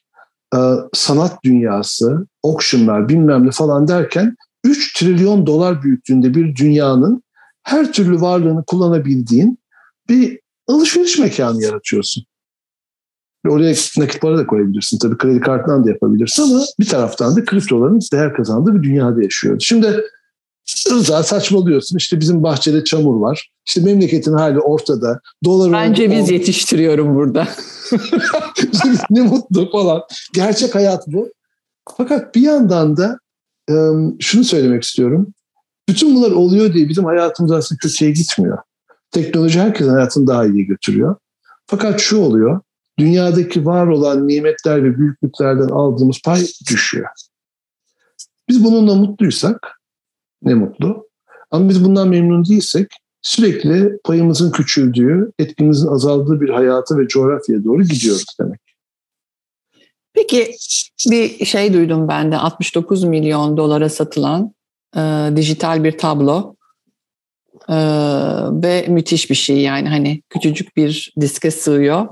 [0.55, 0.57] Ee,
[0.93, 7.23] sanat dünyası, auctionlar bilmem ne falan derken 3 trilyon dolar büyüklüğünde bir dünyanın
[7.67, 9.59] her türlü varlığını kullanabildiğin
[10.09, 12.23] bir alışveriş mekanı yaratıyorsun.
[13.45, 14.97] Ve oraya nakit para da koyabilirsin.
[14.97, 19.63] Tabii kredi kartından da yapabilirsin ama bir taraftan da kriptoların değer kazandığı bir dünyada yaşıyoruz.
[19.65, 20.03] Şimdi
[20.91, 21.97] Rıza saçmalıyorsun.
[21.97, 23.51] İşte bizim bahçede çamur var.
[23.65, 25.19] İşte memleketin hali ortada.
[25.43, 27.47] Dolar ben ceviz yetiştiriyorum burada.
[29.09, 30.01] ne mutlu falan.
[30.33, 31.31] Gerçek hayat bu.
[31.97, 33.19] Fakat bir yandan da
[34.19, 35.33] şunu söylemek istiyorum.
[35.89, 38.57] Bütün bunlar oluyor diye bizim hayatımız aslında kötüye gitmiyor.
[39.11, 41.15] Teknoloji herkesin hayatını daha iyi götürüyor.
[41.65, 42.61] Fakat şu oluyor.
[42.99, 47.07] Dünyadaki var olan nimetler ve büyüklüklerden aldığımız pay düşüyor.
[48.49, 49.81] Biz bununla mutluysak
[50.43, 51.07] ne mutlu.
[51.51, 52.87] Ama biz bundan memnun değilsek
[53.21, 58.59] sürekli payımızın küçüldüğü, etkimizin azaldığı bir hayata ve coğrafyaya doğru gidiyoruz demek.
[60.13, 60.55] Peki
[61.09, 64.53] bir şey duydum ben de 69 milyon dolara satılan
[64.95, 65.01] e,
[65.35, 66.55] dijital bir tablo
[67.69, 67.75] e,
[68.51, 72.07] ve müthiş bir şey yani hani küçücük bir diske sığıyor.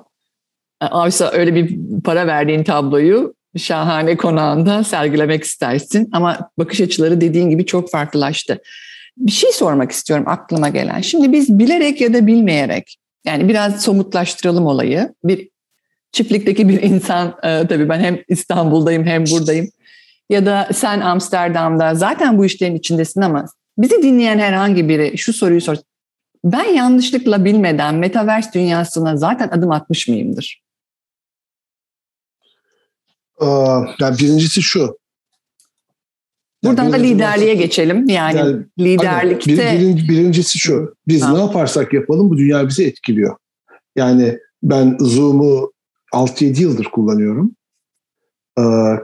[0.92, 7.66] Oysa öyle bir para verdiğin tabloyu şahane konağında sergilemek istersin ama bakış açıları dediğin gibi
[7.66, 8.62] çok farklılaştı.
[9.18, 11.02] Bir şey sormak istiyorum aklıma gelen.
[11.02, 15.14] Şimdi biz bilerek ya da bilmeyerek yani biraz somutlaştıralım olayı.
[15.24, 15.50] Bir
[16.12, 19.70] çiftlikteki bir insan e, tabii ben hem İstanbul'dayım hem buradayım
[20.30, 23.46] ya da sen Amsterdam'da zaten bu işlerin içindesin ama
[23.78, 25.78] bizi dinleyen herhangi biri şu soruyu sor.
[26.44, 30.66] Ben yanlışlıkla bilmeden metaverse dünyasına zaten adım atmış mıyımdır?
[34.00, 34.98] yani birincisi şu.
[36.64, 37.60] Buradan yani da liderliğe bahsedeyim.
[37.60, 38.10] geçelim.
[38.10, 39.52] Yani, yani liderlikte...
[39.52, 40.96] Bir, birinci, birincisi şu.
[41.08, 41.34] Biz ha.
[41.34, 43.36] ne yaparsak yapalım bu dünya bizi etkiliyor.
[43.96, 45.74] Yani ben Zoom'u
[46.14, 47.56] 6-7 yıldır kullanıyorum.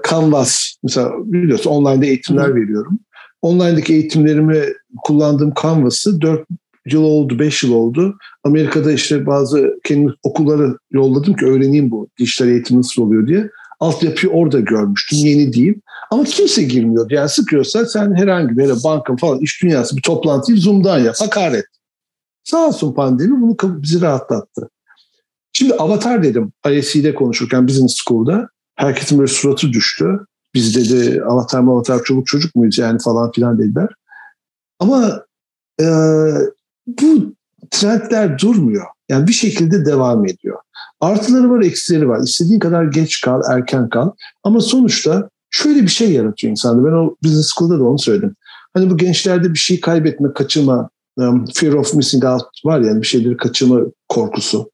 [0.10, 2.56] Canvas mesela biliyorsun online'da eğitimler Hı.
[2.56, 3.00] veriyorum.
[3.42, 4.64] Online'daki eğitimlerimi
[5.04, 6.48] kullandığım Canvas'ı 4
[6.86, 8.18] yıl oldu, 5 yıl oldu.
[8.44, 14.32] Amerika'da işte bazı kendi okulları yolladım ki öğreneyim bu dijital eğitim nasıl oluyor diye altyapıyı
[14.32, 15.20] orada görmüştüm.
[15.20, 15.82] Yeni değil.
[16.12, 17.14] Ama kimse girmiyordu.
[17.14, 21.16] Yani sıkıyorsa sen herhangi bir banka falan iş dünyası bir toplantıyı Zoom'dan yap.
[21.20, 21.66] Hakaret.
[22.44, 24.70] Sağ olsun pandemi bunu bizi rahatlattı.
[25.54, 28.50] Şimdi Avatar dedim ISC'de konuşurken Business School'da.
[28.82, 30.20] Herkesin böyle suratı düştü.
[30.54, 33.90] Biz dedi Avatar mı Avatar çoluk çocuk muyuz yani falan filan dediler.
[34.80, 35.22] Ama
[35.82, 35.86] e,
[36.88, 37.34] bu
[37.72, 38.86] trendler durmuyor.
[39.10, 40.58] Yani bir şekilde devam ediyor.
[41.00, 42.20] Artıları var, eksileri var.
[42.20, 44.12] İstediğin kadar geç kal, erken kal.
[44.44, 46.86] Ama sonuçta şöyle bir şey yaratıyor insanda.
[46.86, 48.36] Ben o business school'da da onu söyledim.
[48.74, 53.08] Hani bu gençlerde bir şey kaybetme, kaçırma, um, fear of missing out var yani bir
[53.08, 54.72] şeyleri kaçırma korkusu.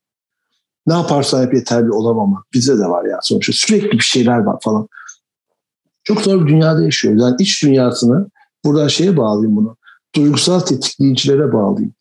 [0.87, 2.43] Ne yaparsan hep yeterli olamama.
[2.53, 3.53] Bize de var yani sonuçta.
[3.53, 4.87] Sürekli bir şeyler var falan.
[6.03, 7.21] Çok zor bir dünyada yaşıyoruz.
[7.21, 8.29] Yani iç dünyasını
[8.65, 9.77] buradan şeye bağlayayım bunu.
[10.15, 11.93] Duygusal tetikleyicilere bağlayayım.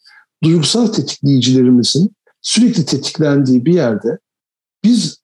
[0.45, 4.19] Duygusal tetikleyicilerimizin sürekli tetiklendiği bir yerde
[4.85, 5.19] biz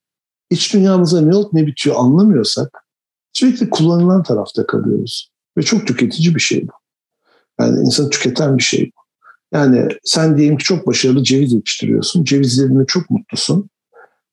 [0.50, 2.84] iç dünyamıza ne olup ne bitiyor anlamıyorsak
[3.32, 5.30] sürekli kullanılan tarafta kalıyoruz.
[5.58, 6.72] Ve çok tüketici bir şey bu.
[7.60, 9.01] Yani insan tüketen bir şey bu.
[9.52, 12.24] Yani sen diyelim ki çok başarılı ceviz yetiştiriyorsun.
[12.24, 13.70] Cevizlerine çok mutlusun.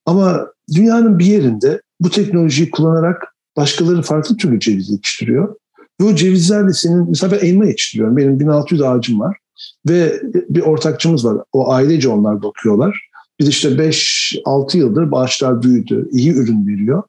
[0.05, 3.23] Ama dünyanın bir yerinde bu teknolojiyi kullanarak
[3.57, 5.55] başkaları farklı türlü ceviz yetiştiriyor.
[6.01, 8.17] Ve o cevizlerle senin, mesela ben elma yetiştiriyorum.
[8.17, 9.37] Benim 1600 ağacım var.
[9.89, 11.37] Ve bir ortakçımız var.
[11.53, 13.09] O ailece onlar bakıyorlar.
[13.39, 16.09] Biz işte 5-6 yıldır bağışlar büyüdü.
[16.11, 17.03] iyi ürün veriyor.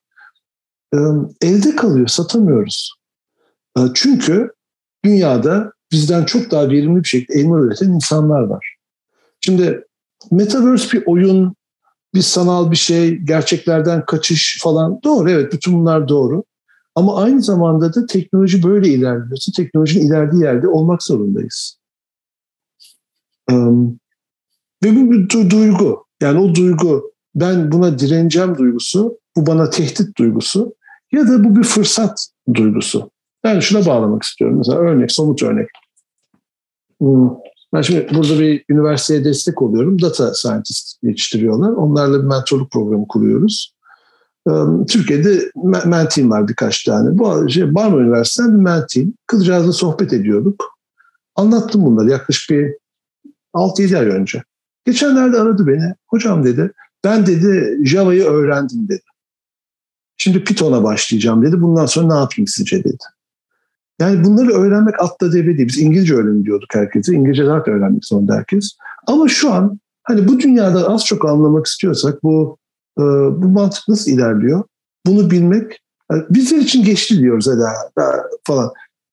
[1.42, 2.94] Elde kalıyor, satamıyoruz.
[3.94, 4.50] Çünkü
[5.04, 8.76] dünyada bizden çok daha verimli bir şekilde elma üreten insanlar var.
[9.40, 9.84] Şimdi
[10.30, 11.54] Metaverse bir oyun,
[12.14, 16.44] bir sanal bir şey, gerçeklerden kaçış falan doğru evet bütün bunlar doğru.
[16.94, 21.78] Ama aynı zamanda da teknoloji böyle ilerliyorsa teknolojinin ilerlediği yerde olmak zorundayız.
[24.84, 26.06] Ve bu bir duygu.
[26.22, 30.74] Yani o duygu ben buna direneceğim duygusu, bu bana tehdit duygusu
[31.12, 33.10] ya da bu bir fırsat duygusu.
[33.44, 34.58] Ben şuna bağlamak istiyorum.
[34.58, 35.68] Mesela örnek, somut örnek.
[37.00, 37.30] Hmm,
[37.74, 40.02] Ben şimdi burada bir üniversiteye destek oluyorum.
[40.02, 41.72] Data scientist yetiştiriyorlar.
[41.72, 43.74] Onlarla bir mentorluk programı kuruyoruz.
[44.88, 45.50] Türkiye'de
[45.84, 47.18] menteam var birkaç tane.
[47.18, 49.12] Bu şey, Barma Üniversitesi'nden bir menteam.
[49.26, 50.78] Kızcağızla sohbet ediyorduk.
[51.36, 52.74] Anlattım bunları yaklaşık bir
[53.54, 54.42] 6-7 ay önce.
[54.84, 55.94] Geçenlerde aradı beni.
[56.08, 56.72] Hocam dedi
[57.04, 59.02] ben dedi Java'yı öğrendim dedi.
[60.16, 61.60] Şimdi Python'a başlayacağım dedi.
[61.60, 63.04] Bundan sonra ne yapayım sizce dedi.
[64.00, 65.68] Yani bunları öğrenmek atla deve değil.
[65.68, 67.12] Biz İngilizce öğrenin diyorduk herkese.
[67.12, 68.76] İngilizce zaten öğrenmek zorunda herkes.
[69.06, 72.58] Ama şu an hani bu dünyada az çok anlamak istiyorsak bu
[72.98, 73.02] e,
[73.42, 74.64] bu mantık nasıl ilerliyor?
[75.06, 75.80] Bunu bilmek
[76.12, 78.72] yani bizler için geçti diyoruz daha falan.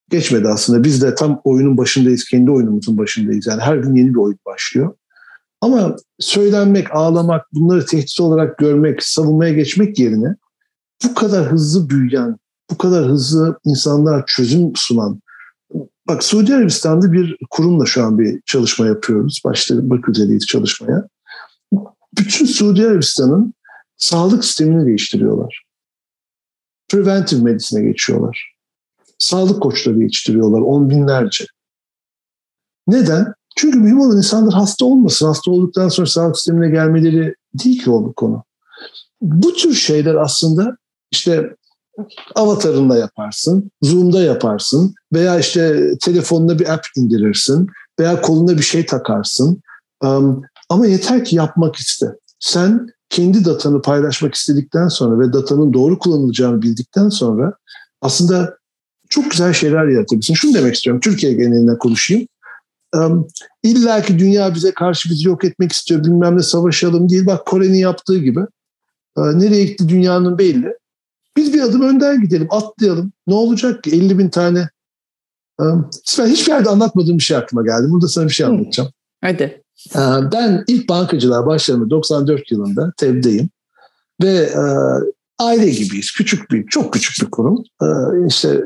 [0.09, 0.83] Geçmedi aslında.
[0.83, 2.25] Biz de tam oyunun başındayız.
[2.25, 3.47] Kendi oyunumuzun başındayız.
[3.47, 4.93] Yani her gün yeni bir oyun başlıyor.
[5.61, 10.35] Ama söylenmek, ağlamak, bunları tehdit olarak görmek, savunmaya geçmek yerine
[11.03, 12.37] bu kadar hızlı büyüyen,
[12.71, 15.21] bu kadar hızlı insanlar çözüm sunan,
[16.07, 19.41] bak Suudi Arabistan'da bir kurumla şu an bir çalışma yapıyoruz.
[19.45, 21.07] Başlamak üzereyiz çalışmaya.
[22.17, 23.53] Bütün Suudi Arabistan'ın
[23.97, 25.63] sağlık sistemini değiştiriyorlar.
[26.87, 28.53] Preventive medisine geçiyorlar.
[29.17, 31.45] Sağlık koçları yetiştiriyorlar on binlerce.
[32.87, 33.33] Neden?
[33.55, 35.25] Çünkü mühim olan insanlar hasta olmasın.
[35.25, 38.43] Hasta olduktan sonra sağlık sistemine gelmeleri değil ki o konu.
[39.21, 40.77] Bu tür şeyler aslında
[41.11, 41.55] işte
[42.35, 47.67] avatarında yaparsın, Zoom'da yaparsın veya işte telefonuna bir app indirirsin
[47.99, 49.61] veya koluna bir şey takarsın.
[50.69, 52.05] Ama yeter ki yapmak iste.
[52.39, 57.53] Sen kendi datanı paylaşmak istedikten sonra ve datanın doğru kullanılacağını bildikten sonra
[58.01, 58.57] aslında
[59.09, 60.33] çok güzel şeyler yaratabilirsin.
[60.33, 61.01] Şunu demek istiyorum.
[61.01, 62.27] Türkiye genelinde konuşayım.
[63.63, 67.25] İlla ki dünya bize karşı bizi yok etmek istiyor bilmem ne savaşalım değil.
[67.25, 68.39] Bak Kore'nin yaptığı gibi.
[69.17, 70.73] E, nereye gitti dünyanın belli.
[71.37, 73.11] Biz bir adım önden gidelim, atlayalım.
[73.27, 74.69] Ne olacak ki 50 bin tane?
[75.59, 77.85] Um, ben hiçbir yerde anlatmadığım bir şey aklıma geldi.
[77.89, 78.89] Burada sana bir şey anlatacağım.
[79.21, 79.63] Hadi.
[79.95, 79.99] E,
[80.33, 83.49] ben ilk bankacılığa başladığımda 94 yılında TEV'deyim.
[84.23, 84.61] Ve e,
[85.39, 86.11] aile gibiyiz.
[86.11, 87.63] Küçük bir, çok küçük bir kurum.
[87.81, 87.87] E,
[88.27, 88.61] işte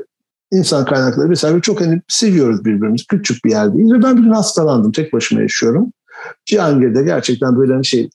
[0.51, 3.07] insan kaynakları vesaire çok hani seviyoruz birbirimizi.
[3.07, 4.91] Küçük bir yerdeyiz ve ben bir gün hastalandım.
[4.91, 5.93] Tek başıma yaşıyorum.
[6.45, 8.09] Cihangir'de gerçekten böyle hani şey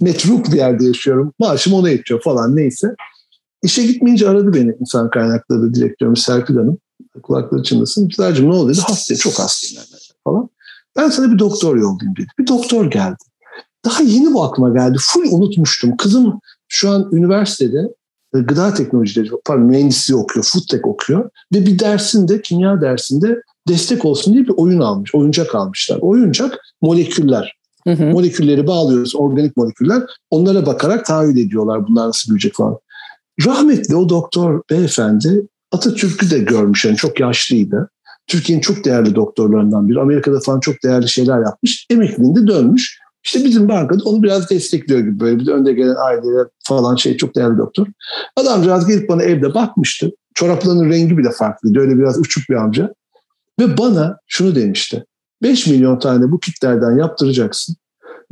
[0.00, 1.32] metruk bir yerde yaşıyorum.
[1.38, 2.94] Maaşım ona yetiyor falan neyse.
[3.62, 6.78] İşe gitmeyince aradı beni insan kaynakları direktörümüz Serpil Hanım.
[7.22, 8.08] Kulakları çınlasın.
[8.08, 8.80] Güzelcim ne oldu dedi.
[8.80, 10.48] Hastayım çok hastayım ben falan.
[10.96, 12.26] Ben sana bir doktor yollayayım dedi.
[12.38, 13.16] Bir doktor geldi.
[13.84, 14.98] Daha yeni bu aklıma geldi.
[15.00, 15.96] Full unutmuştum.
[15.96, 17.94] Kızım şu an üniversitede
[18.32, 24.34] gıda teknolojileri, pardon mühendisliği okuyor, food tech okuyor ve bir dersinde, kimya dersinde destek olsun
[24.34, 25.98] diye bir oyun almış, oyuncak almışlar.
[26.00, 27.56] Oyuncak moleküller.
[27.84, 28.04] Hı hı.
[28.04, 30.02] Molekülleri bağlıyoruz, organik moleküller.
[30.30, 32.78] Onlara bakarak tahayyül ediyorlar bunlar nasıl büyüyecek falan.
[33.46, 37.90] Rahmetli o doktor beyefendi Atatürk'ü de görmüş yani çok yaşlıydı.
[38.26, 40.00] Türkiye'nin çok değerli doktorlarından biri.
[40.00, 41.86] Amerika'da falan çok değerli şeyler yapmış.
[41.90, 42.98] Emekliliğinde dönmüş.
[43.24, 47.16] İşte bizim bankada onu biraz destekliyor gibi böyle bir de önde gelen ailelere falan şey
[47.16, 47.86] çok değerli doktor.
[48.36, 50.10] Adamcağız gelip bana evde bakmıştı.
[50.34, 51.80] Çoraplarının rengi bile farklıydı.
[51.80, 52.94] Öyle biraz uçuk bir amca.
[53.60, 55.04] Ve bana şunu demişti.
[55.42, 57.76] 5 milyon tane bu kitlerden yaptıracaksın.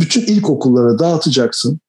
[0.00, 1.80] Bütün ilkokullara dağıtacaksın.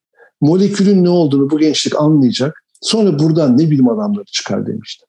[0.41, 2.63] Molekülün ne olduğunu bu gençlik anlayacak.
[2.82, 5.06] Sonra buradan ne bilim adamları çıkar demişti.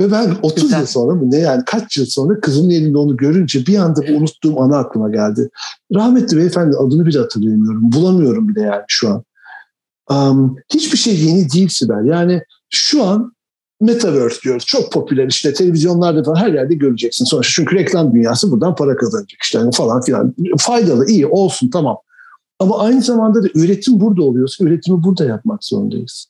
[0.00, 0.78] Ve ben 30 Güzel.
[0.80, 4.12] yıl sonra mı ne yani kaç yıl sonra kızımın elinde onu görünce bir anda bu
[4.12, 5.50] unuttuğum ana aklıma geldi.
[5.94, 7.92] Rahmetli beyefendi adını bile hatırlayamıyorum.
[7.92, 9.24] Bulamıyorum bile yani şu an.
[10.10, 12.04] Um, hiçbir şey yeni değil Sibel.
[12.04, 13.32] Yani şu an
[13.80, 14.64] Metaverse diyoruz.
[14.66, 17.24] Çok popüler işte televizyonlarda falan her yerde göreceksin.
[17.24, 20.34] Sonuçta çünkü reklam dünyası buradan para kazanacak işte yani falan filan.
[20.58, 21.96] Faydalı, iyi olsun tamam.
[22.62, 26.26] Ama aynı zamanda da üretim burada oluyorsa üretimi burada yapmak zorundayız.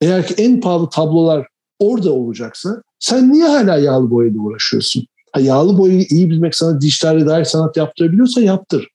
[0.00, 1.46] Eğer ki en pahalı tablolar
[1.78, 5.06] orada olacaksa sen niye hala yağlı boyayla uğraşıyorsun?
[5.32, 8.88] Ha, yağlı boyayı iyi bilmek sana dijital dair sanat yaptırabiliyorsa yaptır.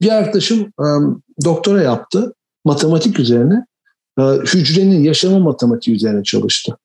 [0.00, 3.66] Bir arkadaşım um, doktora yaptı matematik üzerine.
[4.18, 6.76] Uh, hücrenin yaşama matematiği üzerine çalıştı.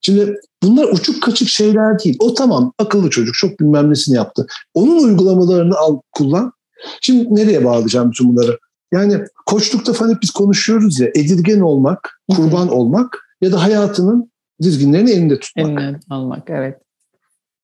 [0.00, 2.16] Şimdi bunlar uçuk kaçık şeyler değil.
[2.20, 4.46] O tamam akıllı çocuk çok bilmem nesini yaptı.
[4.74, 6.52] Onun uygulamalarını al kullan.
[7.00, 8.58] Şimdi nereye bağlayacağım bütün bunları?
[8.92, 14.30] Yani koçlukta falan hep biz konuşuyoruz ya edilgen olmak, kurban olmak ya da hayatının
[14.62, 15.66] dizginlerini elinde tutmak.
[15.66, 16.78] Elinden almak evet.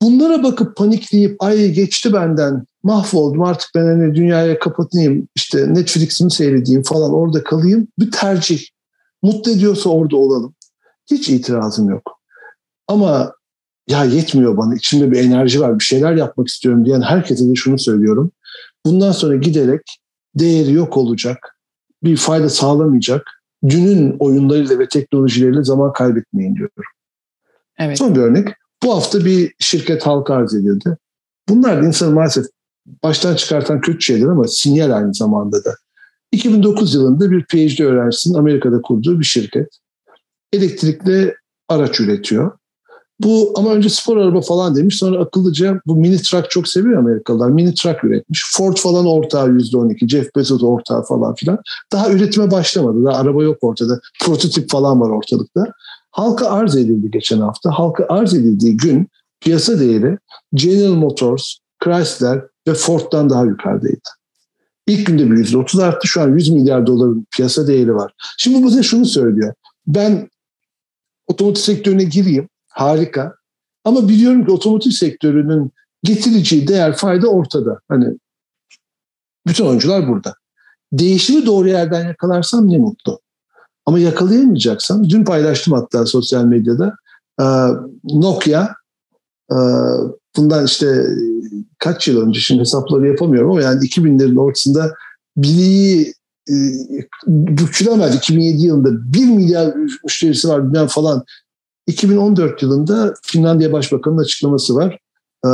[0.03, 6.83] Bunlara bakıp panikleyip ay geçti benden mahvoldum artık ben hani dünyaya kapatayım işte Netflix'imi seyredeyim
[6.83, 8.67] falan orada kalayım bir tercih.
[9.23, 10.55] Mutlu ediyorsa orada olalım.
[11.11, 12.21] Hiç itirazım yok.
[12.89, 13.33] Ama
[13.89, 17.79] ya yetmiyor bana içimde bir enerji var bir şeyler yapmak istiyorum diyen herkese de şunu
[17.79, 18.31] söylüyorum.
[18.87, 19.81] Bundan sonra giderek
[20.35, 21.57] değeri yok olacak,
[22.03, 26.85] bir fayda sağlamayacak dünün oyunlarıyla ve teknolojileriyle zaman kaybetmeyin diyorum.
[27.79, 27.99] Evet.
[27.99, 28.49] Son bir örnek.
[28.83, 30.97] Bu hafta bir şirket halka arz edildi.
[31.49, 32.47] Bunlar da insanı maalesef
[33.03, 35.77] baştan çıkartan kötü şeyler ama sinyal aynı zamanda da.
[36.33, 39.69] 2009 yılında bir PhD öğrencisinin Amerika'da kurduğu bir şirket
[40.53, 41.35] elektrikli
[41.69, 42.59] araç üretiyor.
[43.23, 44.99] Bu ama önce spor araba falan demiş.
[44.99, 47.51] Sonra akıllıca bu mini truck çok seviyor Amerikalılar.
[47.51, 48.45] Mini truck üretmiş.
[48.53, 50.09] Ford falan ortağı %12.
[50.09, 51.59] Jeff Bezos ortağı falan filan.
[51.93, 53.05] Daha üretime başlamadı.
[53.05, 54.01] Daha araba yok ortada.
[54.25, 55.65] Prototip falan var ortalıkta.
[56.11, 57.71] Halka arz edildi geçen hafta.
[57.71, 59.09] Halka arz edildiği gün
[59.41, 60.19] piyasa değeri
[60.55, 61.55] General Motors,
[61.85, 64.09] Chrysler ve Ford'dan daha yukarıdaydı.
[64.87, 66.09] İlk günde bir %30 arttı.
[66.09, 68.13] Şu an 100 milyar doların piyasa değeri var.
[68.39, 69.55] Şimdi bu bize şunu söylüyor.
[69.87, 70.29] Ben
[71.27, 72.49] otomotiv sektörüne gireyim.
[72.73, 73.35] Harika.
[73.85, 77.81] Ama biliyorum ki otomotiv sektörünün getireceği değer fayda ortada.
[77.89, 78.19] Hani
[79.47, 80.35] bütün oyuncular burada.
[80.93, 83.21] Değişimi doğru yerden yakalarsam ne mutlu.
[83.87, 86.95] Ama yakalayamayacaksam, dün paylaştım hatta sosyal medyada,
[88.05, 88.69] Nokia
[90.37, 91.07] bundan işte
[91.79, 94.95] kaç yıl önce şimdi hesapları yapamıyorum ama yani 2000'lerin ortasında
[95.37, 96.15] bileği
[96.49, 96.55] e,
[97.27, 101.25] bükülemez 2007 yılında 1 milyar müşterisi var falan
[101.87, 104.99] 2014 yılında Finlandiya Başbakanı'nın açıklaması var.
[105.45, 105.49] Ee,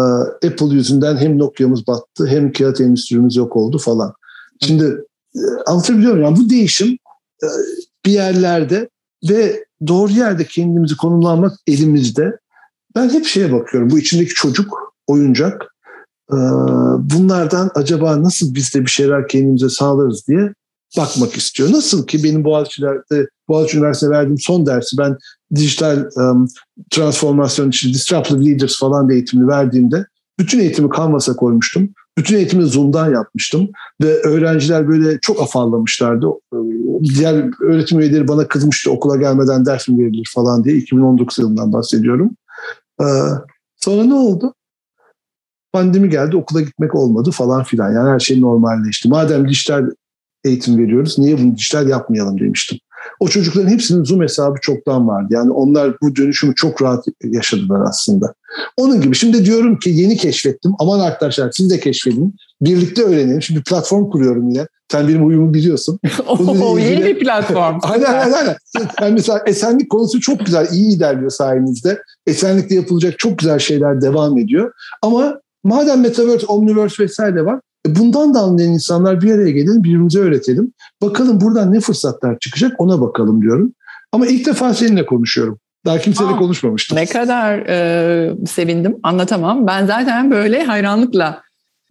[0.49, 4.13] Apple yüzünden hem Nokia'mız battı hem kağıt endüstrimiz yok oldu falan.
[4.63, 6.25] Şimdi e, anlatabiliyor muyum?
[6.25, 6.99] Yani bu değişim
[7.43, 7.47] e,
[8.07, 8.89] bir yerlerde
[9.31, 12.39] ve doğru yerde kendimizi konumlanmak elimizde.
[12.95, 13.91] Ben hep şeye bakıyorum.
[13.91, 15.75] Bu içindeki çocuk, oyuncak.
[16.33, 16.37] E,
[16.99, 20.53] bunlardan acaba nasıl biz de bir şeyler kendimize sağlarız diye
[20.97, 21.73] bakmak istiyor.
[21.73, 25.17] Nasıl ki benim Boğaziçi'lerde, Boğaziçi Üniversitesi'ne verdiğim son dersi ben
[25.55, 26.49] dijital um,
[26.91, 30.07] transformasyon için Disruptive Leaders falan da eğitimini verdiğimde
[30.39, 31.89] bütün eğitimi Canvas'a koymuştum.
[32.19, 33.71] Bütün eğitimi Zoom'dan yapmıştım
[34.03, 36.27] ve öğrenciler böyle çok afallamışlardı.
[37.03, 42.37] Diğer öğretim üyeleri bana kızmıştı okula gelmeden ders mi verilir falan diye 2019 yılından bahsediyorum.
[43.01, 43.05] Ee,
[43.77, 44.55] sonra ne oldu?
[45.73, 47.93] Pandemi geldi okula gitmek olmadı falan filan.
[47.93, 49.09] Yani her şey normalleşti.
[49.09, 49.91] Madem dijital
[50.45, 52.79] eğitim veriyoruz niye bunu dijital yapmayalım demiştim.
[53.21, 55.27] O çocukların hepsinin Zoom hesabı çoktan vardı.
[55.31, 58.35] Yani onlar bu dönüşümü çok rahat yaşadılar aslında.
[58.77, 60.73] Onun gibi şimdi diyorum ki yeni keşfettim.
[60.79, 62.35] Aman arkadaşlar siz de keşfedin.
[62.61, 63.43] Birlikte öğrenelim.
[63.43, 64.67] Şimdi platform kuruyorum yine.
[64.93, 66.01] Sen benim uyumu biliyorsun.
[66.63, 67.79] o yeni bir platform.
[67.83, 68.57] aynen aynen aynen.
[69.01, 72.03] Yani mesela esenlik konusu çok güzel, iyi ilerliyor sayenizde.
[72.27, 74.73] Esenlikte yapılacak çok güzel şeyler devam ediyor.
[75.03, 80.73] Ama madem Metaverse, Omniverse vesaire var bundan da anlayan insanlar bir araya gelelim, birbirimize öğretelim.
[81.03, 83.73] Bakalım buradan ne fırsatlar çıkacak ona bakalım diyorum.
[84.13, 85.59] Ama ilk defa seninle konuşuyorum.
[85.87, 86.99] Daha kimseyle Aa, konuşmamıştım.
[86.99, 89.67] Ne kadar e, sevindim anlatamam.
[89.67, 91.43] Ben zaten böyle hayranlıkla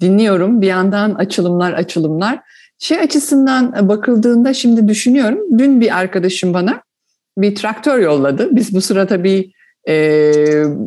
[0.02, 0.62] dinliyorum.
[0.62, 2.39] Bir yandan açılımlar açılımlar.
[2.80, 5.39] Şey açısından bakıldığında şimdi düşünüyorum.
[5.58, 6.82] Dün bir arkadaşım bana
[7.38, 8.47] bir traktör yolladı.
[8.52, 9.52] Biz bu sırada bir
[9.88, 10.34] e,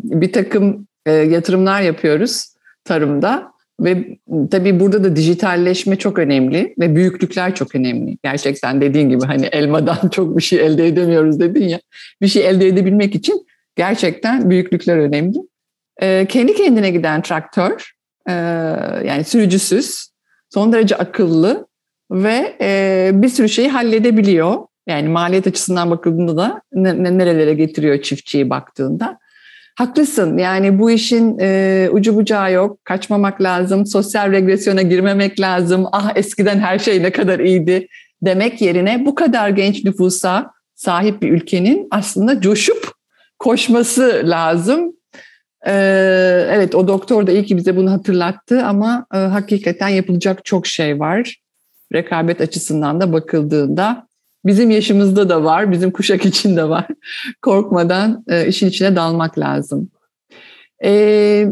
[0.02, 3.52] bir takım e, yatırımlar yapıyoruz tarımda.
[3.80, 4.18] Ve
[4.50, 8.18] tabii burada da dijitalleşme çok önemli ve büyüklükler çok önemli.
[8.22, 11.80] Gerçekten dediğin gibi hani elmadan çok bir şey elde edemiyoruz dedin ya.
[12.22, 15.38] Bir şey elde edebilmek için gerçekten büyüklükler önemli.
[16.02, 17.92] Ee, kendi kendine giden traktör,
[18.28, 18.32] e,
[19.06, 20.08] yani sürücüsüz,
[20.50, 21.66] son derece akıllı
[22.10, 24.54] ve e, bir sürü şeyi halledebiliyor.
[24.86, 29.18] Yani maliyet açısından bakıldığında da nerelere getiriyor çiftçiyi baktığında.
[29.80, 32.84] Haklısın yani bu işin e, ucu bucağı yok.
[32.84, 33.86] Kaçmamak lazım.
[33.86, 35.86] Sosyal regresyona girmemek lazım.
[35.92, 37.86] Ah eskiden her şey ne kadar iyiydi
[38.22, 42.92] demek yerine bu kadar genç nüfusa sahip bir ülkenin aslında coşup
[43.38, 44.92] koşması lazım.
[45.66, 45.72] Ee,
[46.50, 51.00] evet o doktor da iyi ki bize bunu hatırlattı ama e, hakikaten yapılacak çok şey
[51.00, 51.36] var.
[51.92, 54.06] Rekabet açısından da bakıldığında
[54.44, 56.87] Bizim yaşımızda da var, bizim kuşak için de var.
[57.42, 59.90] Korkmadan e, işin içine dalmak lazım.
[60.85, 61.46] E,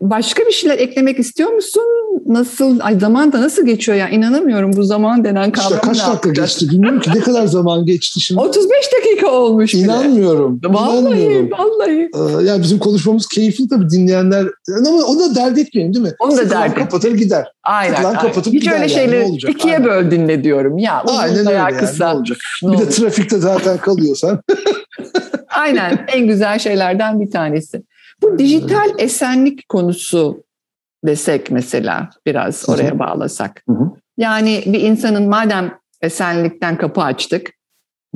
[0.00, 1.99] başka bir şeyler eklemek istiyor musun?
[2.26, 5.72] Nasıl, ay zaman da nasıl geçiyor ya inanamıyorum bu zaman denen kavram.
[5.72, 8.40] İşte kaç dakika geçti bilmiyorum ki ne kadar zaman geçti şimdi.
[8.40, 8.68] 35
[8.98, 9.82] dakika olmuş bile.
[9.82, 10.60] İnanmıyorum.
[10.64, 11.50] Vallahi inanmıyorum.
[11.50, 12.10] vallahi.
[12.14, 14.46] Ee, ya bizim konuşmamız keyifli tabii dinleyenler
[14.88, 16.12] ama onu da dert etmeyin değil mi?
[16.18, 17.46] Onu da dert kapatır gider.
[17.64, 17.94] Aynen.
[17.94, 18.20] aynen.
[18.20, 19.36] kapatıp Hiç öyle şeyleri yani.
[19.36, 19.88] ikiye aynen.
[19.88, 20.78] böl dinle diyorum.
[20.78, 21.76] Ya aynen öyle yani.
[21.76, 22.12] kısa.
[22.12, 22.38] Ne olacak?
[22.62, 22.90] Ne bir olacak?
[22.90, 24.40] de trafikte zaten kalıyorsan.
[25.48, 27.82] aynen en güzel şeylerden bir tanesi.
[28.22, 30.42] Bu dijital esenlik konusu
[31.04, 33.62] desek mesela biraz oraya bağlasak.
[33.68, 33.90] Hı hı.
[34.16, 37.50] Yani bir insanın madem esenlikten kapı açtık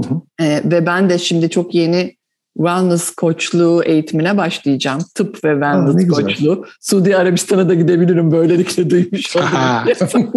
[0.00, 0.44] hı hı.
[0.44, 2.16] E, ve ben de şimdi çok yeni
[2.56, 5.00] wellness koçluğu eğitimine başlayacağım.
[5.14, 6.66] Tıp ve wellness Aa, koçluğu.
[6.80, 10.32] Suudi Arabistan'a da gidebilirim böylelikle duymuş oldum.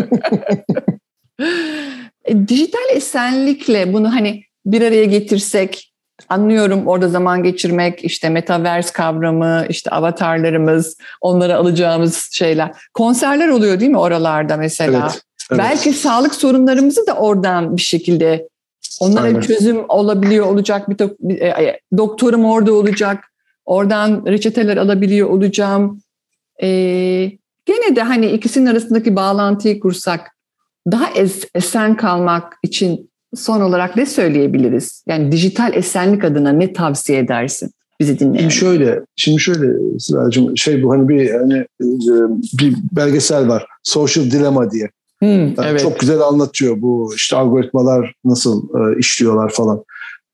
[2.25, 5.86] e, dijital esenlikle bunu hani bir araya getirsek
[6.29, 12.71] anlıyorum orada zaman geçirmek, işte metaverse kavramı, işte avatarlarımız, onlara alacağımız şeyler.
[12.93, 14.99] Konserler oluyor değil mi oralarda mesela?
[15.11, 15.61] Evet, evet.
[15.63, 18.47] Belki sağlık sorunlarımızı da oradan bir şekilde
[18.99, 19.41] onlara Aynen.
[19.41, 23.23] çözüm olabiliyor olacak bir, e, doktorum orada olacak.
[23.65, 26.01] Oradan reçeteler alabiliyor olacağım.
[26.61, 27.31] Ee,
[27.65, 30.31] gene de hani ikisinin arasındaki bağlantıyı kursak
[30.91, 35.03] daha es- esen kalmak için son olarak ne söyleyebiliriz?
[35.07, 37.71] Yani dijital esenlik adına ne tavsiye edersin?
[37.99, 38.49] bizi dinleyen.
[38.49, 41.85] Şimdi şöyle, şimdi şöyle Sıracığım, şey bu hani bir hani e,
[42.59, 43.65] bir belgesel var.
[43.83, 44.89] Social Dilemma diye.
[45.19, 45.81] Hmm, yani evet.
[45.81, 49.83] Çok güzel anlatıyor bu işte algoritmalar nasıl e, işliyorlar falan.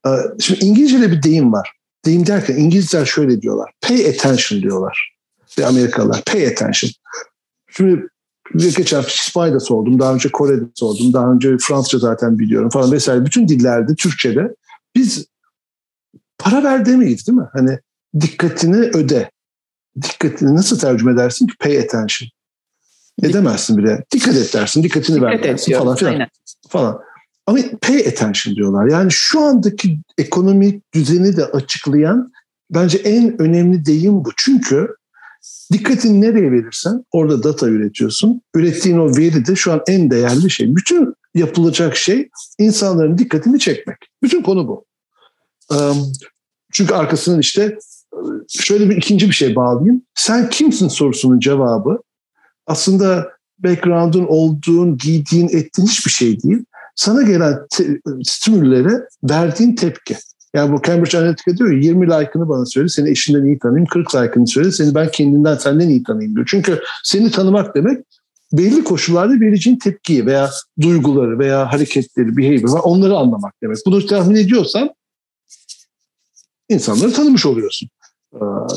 [0.05, 1.71] E, şimdi İngilizce'de bir deyim var.
[2.05, 3.71] Deyim derken İngilizler şöyle diyorlar.
[3.81, 5.13] Pay attention diyorlar.
[5.59, 6.91] Ve Amerikalılar pay attention.
[7.69, 8.07] Şimdi
[8.55, 13.25] geçen İspanya'da sordum, daha önce Kore'de sordum, daha önce Fransızca zaten biliyorum falan vesaire.
[13.25, 14.55] Bütün dillerde, Türkçe'de
[14.95, 15.25] biz
[16.37, 17.47] para ver demeyiz değil mi?
[17.53, 17.79] Hani
[18.19, 19.31] dikkatini öde.
[20.01, 21.53] Dikkatini nasıl tercüme edersin ki?
[21.59, 22.29] Pay attention.
[23.23, 24.03] Edemezsin bile.
[24.13, 26.27] Dikkat et dersin, dikkatini Dikkat ver dersin falan filan.
[26.69, 26.99] Falan.
[27.47, 28.85] Ama pay attention diyorlar.
[28.85, 32.31] Yani şu andaki ekonomik düzeni de açıklayan
[32.69, 34.31] bence en önemli deyim bu.
[34.37, 34.95] Çünkü
[35.71, 38.41] Dikkatini nereye verirsen orada data üretiyorsun.
[38.55, 40.75] Ürettiğin o veri de şu an en değerli şey.
[40.75, 42.29] Bütün yapılacak şey
[42.59, 43.97] insanların dikkatini çekmek.
[44.23, 44.85] Bütün konu bu.
[46.73, 47.77] Çünkü arkasından işte
[48.49, 50.01] şöyle bir ikinci bir şey bağlayayım.
[50.15, 51.99] Sen kimsin sorusunun cevabı
[52.67, 53.29] aslında
[53.59, 56.65] background'un olduğun, giydiğin, ettiğin hiçbir şey değil.
[56.95, 60.17] Sana gelen te- stimüllere verdiğin tepki.
[60.55, 64.15] Yani bu Cambridge Analytica diyor ya 20 like'ını bana söyle, seni eşinden iyi tanıyayım, 40
[64.15, 66.47] like'ını söyle, seni ben kendinden senden iyi tanıyayım diyor.
[66.49, 68.05] Çünkü seni tanımak demek
[68.53, 70.49] belli koşullarda vereceğin tepkiyi veya
[70.81, 73.77] duyguları veya hareketleri, behavior onları anlamak demek.
[73.85, 74.89] Bunu tahmin ediyorsan
[76.69, 77.89] insanları tanımış oluyorsun.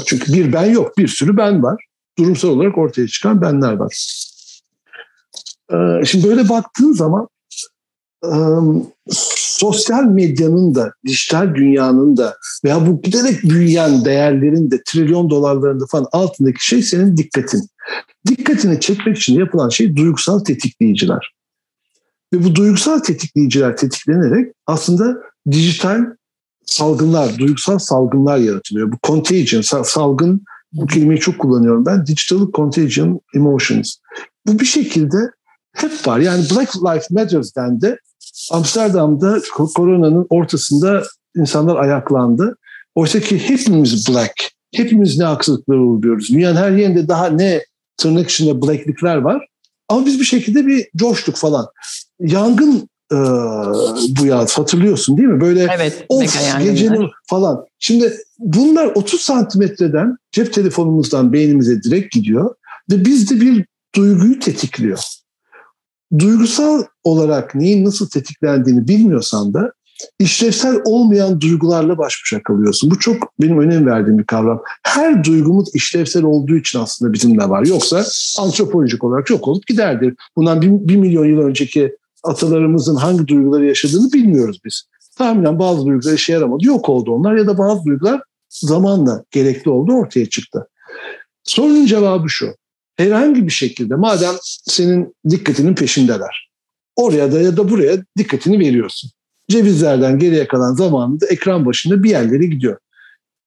[0.07, 1.85] Çünkü bir ben yok, bir sürü ben var.
[2.19, 4.23] Durumsal olarak ortaya çıkan benler var.
[6.05, 7.29] Şimdi böyle baktığın zaman
[9.59, 16.07] sosyal medyanın da, dijital dünyanın da veya bu giderek büyüyen değerlerin de trilyon dolarlarında falan
[16.13, 17.69] altındaki şey senin dikkatin.
[18.29, 21.35] Dikkatini çekmek için yapılan şey duygusal tetikleyiciler.
[22.33, 25.17] Ve bu duygusal tetikleyiciler tetiklenerek aslında
[25.51, 26.01] dijital
[26.67, 28.93] salgınlar, duygusal salgınlar yaratılıyor.
[28.93, 32.07] Bu contagion, salgın bu kelimeyi çok kullanıyorum ben.
[32.07, 33.97] Digital contagion emotions.
[34.47, 35.17] Bu bir şekilde
[35.73, 36.19] hep var.
[36.19, 37.99] Yani Black Lives Matter'den de
[38.53, 39.41] Amsterdam'da
[39.75, 41.03] koronanın ortasında
[41.37, 42.57] insanlar ayaklandı.
[42.95, 44.33] Oysa ki hepimiz black,
[44.75, 46.29] hepimiz ne haksızlıklar uğruyoruz.
[46.31, 47.65] Dünyanın her yerinde daha ne
[47.97, 49.47] tırnak içinde blacklikler var.
[49.89, 51.67] Ama biz bir şekilde bir coştuk falan.
[52.21, 53.17] Yangın e,
[54.21, 55.41] bu yaz hatırlıyorsun değil mi?
[55.41, 57.67] Böyle evet, of gecenin falan.
[57.79, 62.55] Şimdi bunlar 30 santimetreden cep telefonumuzdan beynimize direkt gidiyor
[62.91, 63.65] ve bizde bir
[63.95, 64.99] duyguyu tetikliyor
[66.19, 69.73] duygusal olarak neyin nasıl tetiklendiğini bilmiyorsan da
[70.19, 72.91] işlevsel olmayan duygularla baş başa kalıyorsun.
[72.91, 74.63] Bu çok benim önem verdiğim bir kavram.
[74.83, 77.67] Her duygumuz işlevsel olduğu için aslında bizimle var.
[77.67, 78.05] Yoksa
[78.39, 80.15] antropolojik olarak çok olup giderdi.
[80.37, 84.83] Bundan bir, bir milyon yıl önceki atalarımızın hangi duyguları yaşadığını bilmiyoruz biz.
[85.19, 86.67] Tahminen bazı duygular işe yaramadı.
[86.67, 90.69] Yok oldu onlar ya da bazı duygular zamanla gerekli oldu ortaya çıktı.
[91.45, 92.55] Sorunun cevabı şu
[92.97, 96.51] herhangi bir şekilde madem senin dikkatinin peşindeler.
[96.97, 99.11] Oraya da ya da buraya dikkatini veriyorsun.
[99.49, 102.79] Cevizlerden geriye kalan zamanında ekran başında bir yerlere gidiyor.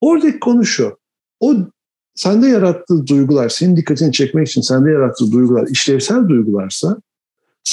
[0.01, 0.97] Oradaki konu şu.
[1.39, 1.55] O
[2.15, 6.97] sende yarattığı duygular, senin dikkatini çekmek için sende yarattığı duygular işlevsel duygularsa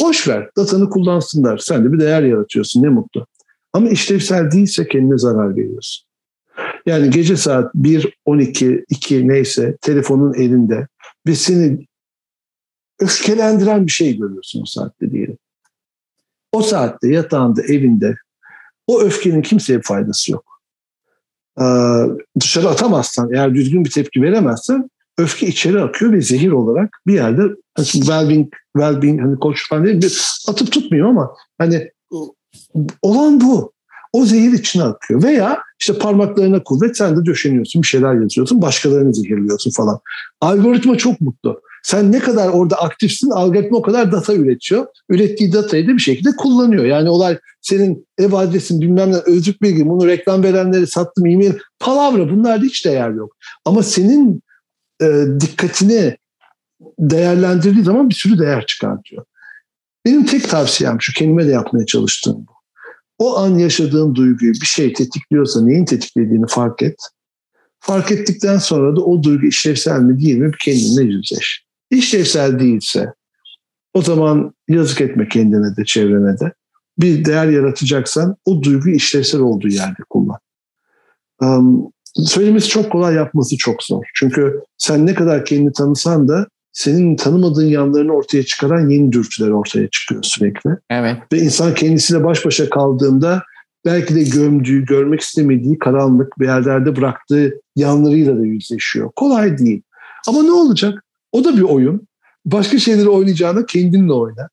[0.03, 0.51] boş ver.
[0.57, 1.59] Datanı kullansınlar.
[1.59, 2.83] Sen de bir değer yaratıyorsun.
[2.83, 3.27] Ne mutlu.
[3.73, 6.07] Ama işlevsel değilse kendine zarar veriyorsun.
[6.87, 10.87] Yani gece saat 1, 12, 2 neyse telefonun elinde
[11.27, 11.87] ve seni
[13.01, 15.39] öfkelendiren bir şey görüyorsun o saatte diyelim.
[16.53, 18.17] O saatte yatağında, evinde
[18.87, 20.61] o öfkenin kimseye faydası yok.
[21.61, 21.65] Ee,
[22.41, 27.43] dışarı atamazsan, eğer düzgün bir tepki veremezsen öfke içeri akıyor ve zehir olarak bir yerde
[27.75, 31.91] hani well-being, well-being hani koç falan değil bir atıp tutmuyor ama hani
[33.03, 33.73] olan bu.
[34.13, 35.23] O zehir içine akıyor.
[35.23, 39.99] Veya işte parmaklarına kuvvet sen de döşeniyorsun, bir şeyler yazıyorsun, başkalarını zehirliyorsun falan.
[40.41, 41.61] Algoritma çok mutlu.
[41.83, 44.87] Sen ne kadar orada aktifsin, algoritma o kadar data üretiyor.
[45.09, 46.85] Ürettiği datayı da bir şekilde kullanıyor.
[46.85, 52.31] Yani olay senin ev adresin bilmem ne özlük bilgi, bunu reklam verenleri sattım, e-mail, palavra
[52.31, 53.37] bunlarda hiç değer yok.
[53.65, 54.43] Ama senin
[55.03, 55.07] e,
[55.41, 56.17] dikkatini
[56.99, 59.25] değerlendirdiği zaman bir sürü değer çıkartıyor.
[60.05, 62.56] Benim tek tavsiyem şu, kendime de yapmaya çalıştığım bu
[63.19, 66.97] o an yaşadığın duyguyu bir şey tetikliyorsa neyin tetiklediğini fark et.
[67.81, 71.65] Fark ettikten sonra da o duygu işlevsel mi değil mi kendinle yüzleş.
[71.91, 73.13] İşlevsel değilse
[73.95, 76.53] o zaman yazık etme kendine de çevrene de.
[76.99, 80.39] Bir değer yaratacaksan o duygu işlevsel olduğu yerde kullan.
[81.41, 81.93] Um,
[82.27, 84.05] söylemesi çok kolay yapması çok zor.
[84.15, 86.47] Çünkü sen ne kadar kendini tanısan da
[86.77, 90.71] senin tanımadığın yanlarını ortaya çıkaran yeni dürtüler ortaya çıkıyor sürekli.
[90.91, 91.17] Evet.
[91.33, 93.43] Ve insan kendisiyle baş başa kaldığında
[93.85, 99.11] belki de gömdüğü, görmek istemediği karanlık bir yerlerde bıraktığı yanlarıyla da yüzleşiyor.
[99.17, 99.83] Kolay değil.
[100.29, 101.05] Ama ne olacak?
[101.33, 102.07] O da bir oyun.
[102.47, 104.49] Başka şeyleri oynayacağına kendinle oyna.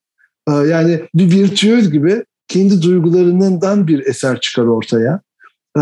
[0.49, 5.21] Ee, yani bir virtüöz gibi kendi duygularından bir eser çıkar ortaya.
[5.77, 5.81] Ee,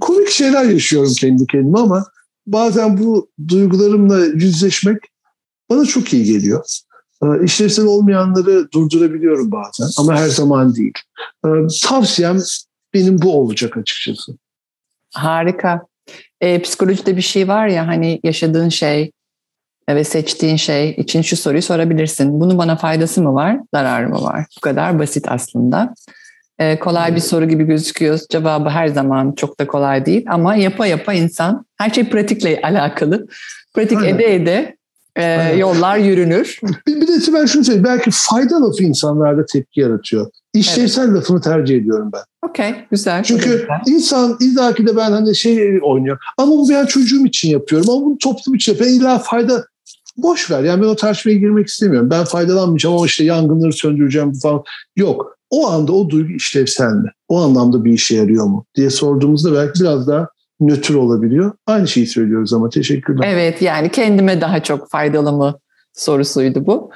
[0.00, 2.04] komik şeyler yaşıyorum kendi kendime ama
[2.46, 4.96] bazen bu duygularımla yüzleşmek
[5.70, 6.64] bana çok iyi geliyor.
[7.22, 10.98] Ee, işlevsel olmayanları durdurabiliyorum bazen ama her zaman değil.
[11.46, 11.48] Ee,
[11.82, 12.38] tavsiyem
[12.94, 14.32] benim bu olacak açıkçası.
[15.14, 15.86] Harika.
[16.40, 19.12] E, psikolojide bir şey var ya hani yaşadığın şey
[19.88, 22.40] ve seçtiğin şey için şu soruyu sorabilirsin.
[22.40, 24.44] Bunun bana faydası mı var, zararı mı var?
[24.56, 25.94] Bu kadar basit aslında.
[26.58, 28.20] E, kolay bir soru gibi gözüküyor.
[28.30, 33.26] Cevabı her zaman çok da kolay değil ama yapa yapa insan her şey pratikle alakalı.
[33.74, 34.14] Pratik Aynen.
[34.14, 34.76] ede ede
[35.16, 36.60] e, yollar yürünür.
[36.86, 37.84] Bir, bir de ben şunu söyleyeyim.
[37.84, 40.30] Belki fayda lafı insanlarda tepki yaratıyor.
[40.54, 41.16] İşlevsel evet.
[41.16, 42.48] lafını tercih ediyorum ben.
[42.48, 43.22] Okey, güzel.
[43.22, 43.66] Çünkü güzel.
[43.86, 46.18] insan illaki de ben hani şey oynuyor.
[46.38, 47.90] Ama bu ben çocuğum için yapıyorum.
[47.90, 48.96] Ama bunu toplum için yapıyorum.
[48.96, 49.64] İlla fayda
[50.16, 50.62] boş ver.
[50.62, 52.10] Yani ben o tartışmaya girmek istemiyorum.
[52.10, 54.62] Ben faydalanmayacağım ama işte yangınları söndüreceğim falan.
[54.96, 55.36] Yok.
[55.50, 57.10] O anda o duygu işlevsel mi?
[57.28, 58.64] O anlamda bir işe yarıyor mu?
[58.76, 60.28] diye sorduğumuzda belki biraz daha
[60.60, 61.52] nötr olabiliyor.
[61.66, 63.28] Aynı şeyi söylüyoruz ama teşekkürler.
[63.32, 65.58] Evet yani kendime daha çok faydalı mı
[65.92, 66.90] sorusuydu bu.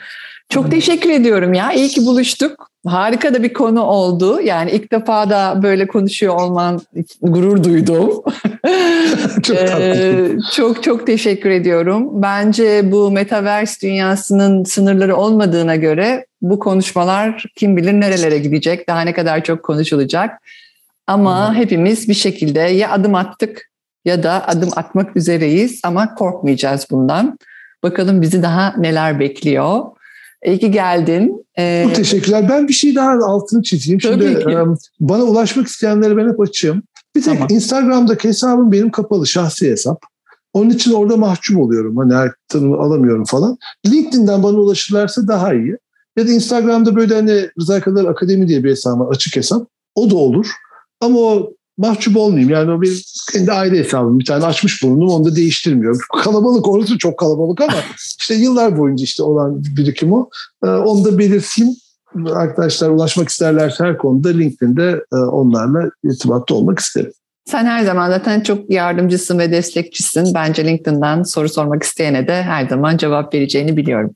[0.49, 1.73] Çok teşekkür ediyorum ya.
[1.73, 2.71] İyi ki buluştuk.
[2.87, 4.41] Harika da bir konu oldu.
[4.41, 6.81] Yani ilk defa da böyle konuşuyor olman
[7.23, 8.23] gurur duydum.
[9.43, 12.23] çok, ee, çok çok teşekkür ediyorum.
[12.23, 19.12] Bence bu metaverse dünyasının sınırları olmadığına göre bu konuşmalar kim bilir nerelere gidecek, daha ne
[19.12, 20.31] kadar çok konuşulacak.
[21.07, 21.57] Ama hmm.
[21.57, 23.70] hepimiz bir şekilde ya adım attık
[24.05, 27.38] ya da adım atmak üzereyiz ama korkmayacağız bundan.
[27.82, 29.80] Bakalım bizi daha neler bekliyor.
[30.44, 31.46] İyi ki geldin.
[31.59, 32.48] Ee, Çok teşekkürler.
[32.48, 34.00] Ben bir şey daha altını çizeyim.
[34.00, 34.57] Şimdi ki.
[35.00, 36.82] bana ulaşmak isteyenlere ben hep açığım.
[37.16, 37.48] Bir tek tamam.
[37.50, 40.02] Instagram'daki hesabım benim kapalı şahsi hesap.
[40.52, 41.96] Onun için orada mahcup oluyorum.
[41.96, 43.59] Hani her tanımı alamıyorum falan.
[43.86, 45.76] LinkedIn'den bana ulaşırlarsa daha iyi.
[46.16, 49.68] Ya da Instagram'da böyle hani Rıza Kadar Akademi diye bir hesabım açık hesap.
[49.94, 50.46] O da olur.
[51.05, 52.50] Ama o mahcup olmayayım.
[52.50, 54.18] Yani o bir kendi aile hesabım.
[54.18, 55.09] Bir tane açmış bulundum.
[55.09, 56.00] Onu da değiştirmiyorum.
[56.24, 57.72] Kalabalık orası çok kalabalık ama
[58.20, 60.28] işte yıllar boyunca işte olan birikim o.
[60.64, 61.74] Ee, onu da belirteyim.
[62.34, 67.12] Arkadaşlar ulaşmak isterlerse her konuda LinkedIn'de e, onlarla irtibatta olmak isterim.
[67.46, 70.34] Sen her zaman zaten çok yardımcısın ve destekçisin.
[70.34, 74.14] Bence LinkedIn'den soru sormak isteyene de her zaman cevap vereceğini biliyorum.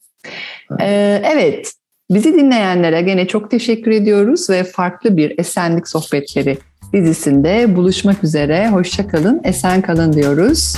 [0.81, 1.73] Ee, evet,
[2.11, 6.59] bizi dinleyenlere gene çok teşekkür ediyoruz ve farklı bir esenlik sohbetleri
[6.93, 8.69] dizisinde buluşmak üzere.
[8.69, 10.77] Hoşça kalın, esen kalın diyoruz.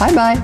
[0.00, 0.36] Bay bay.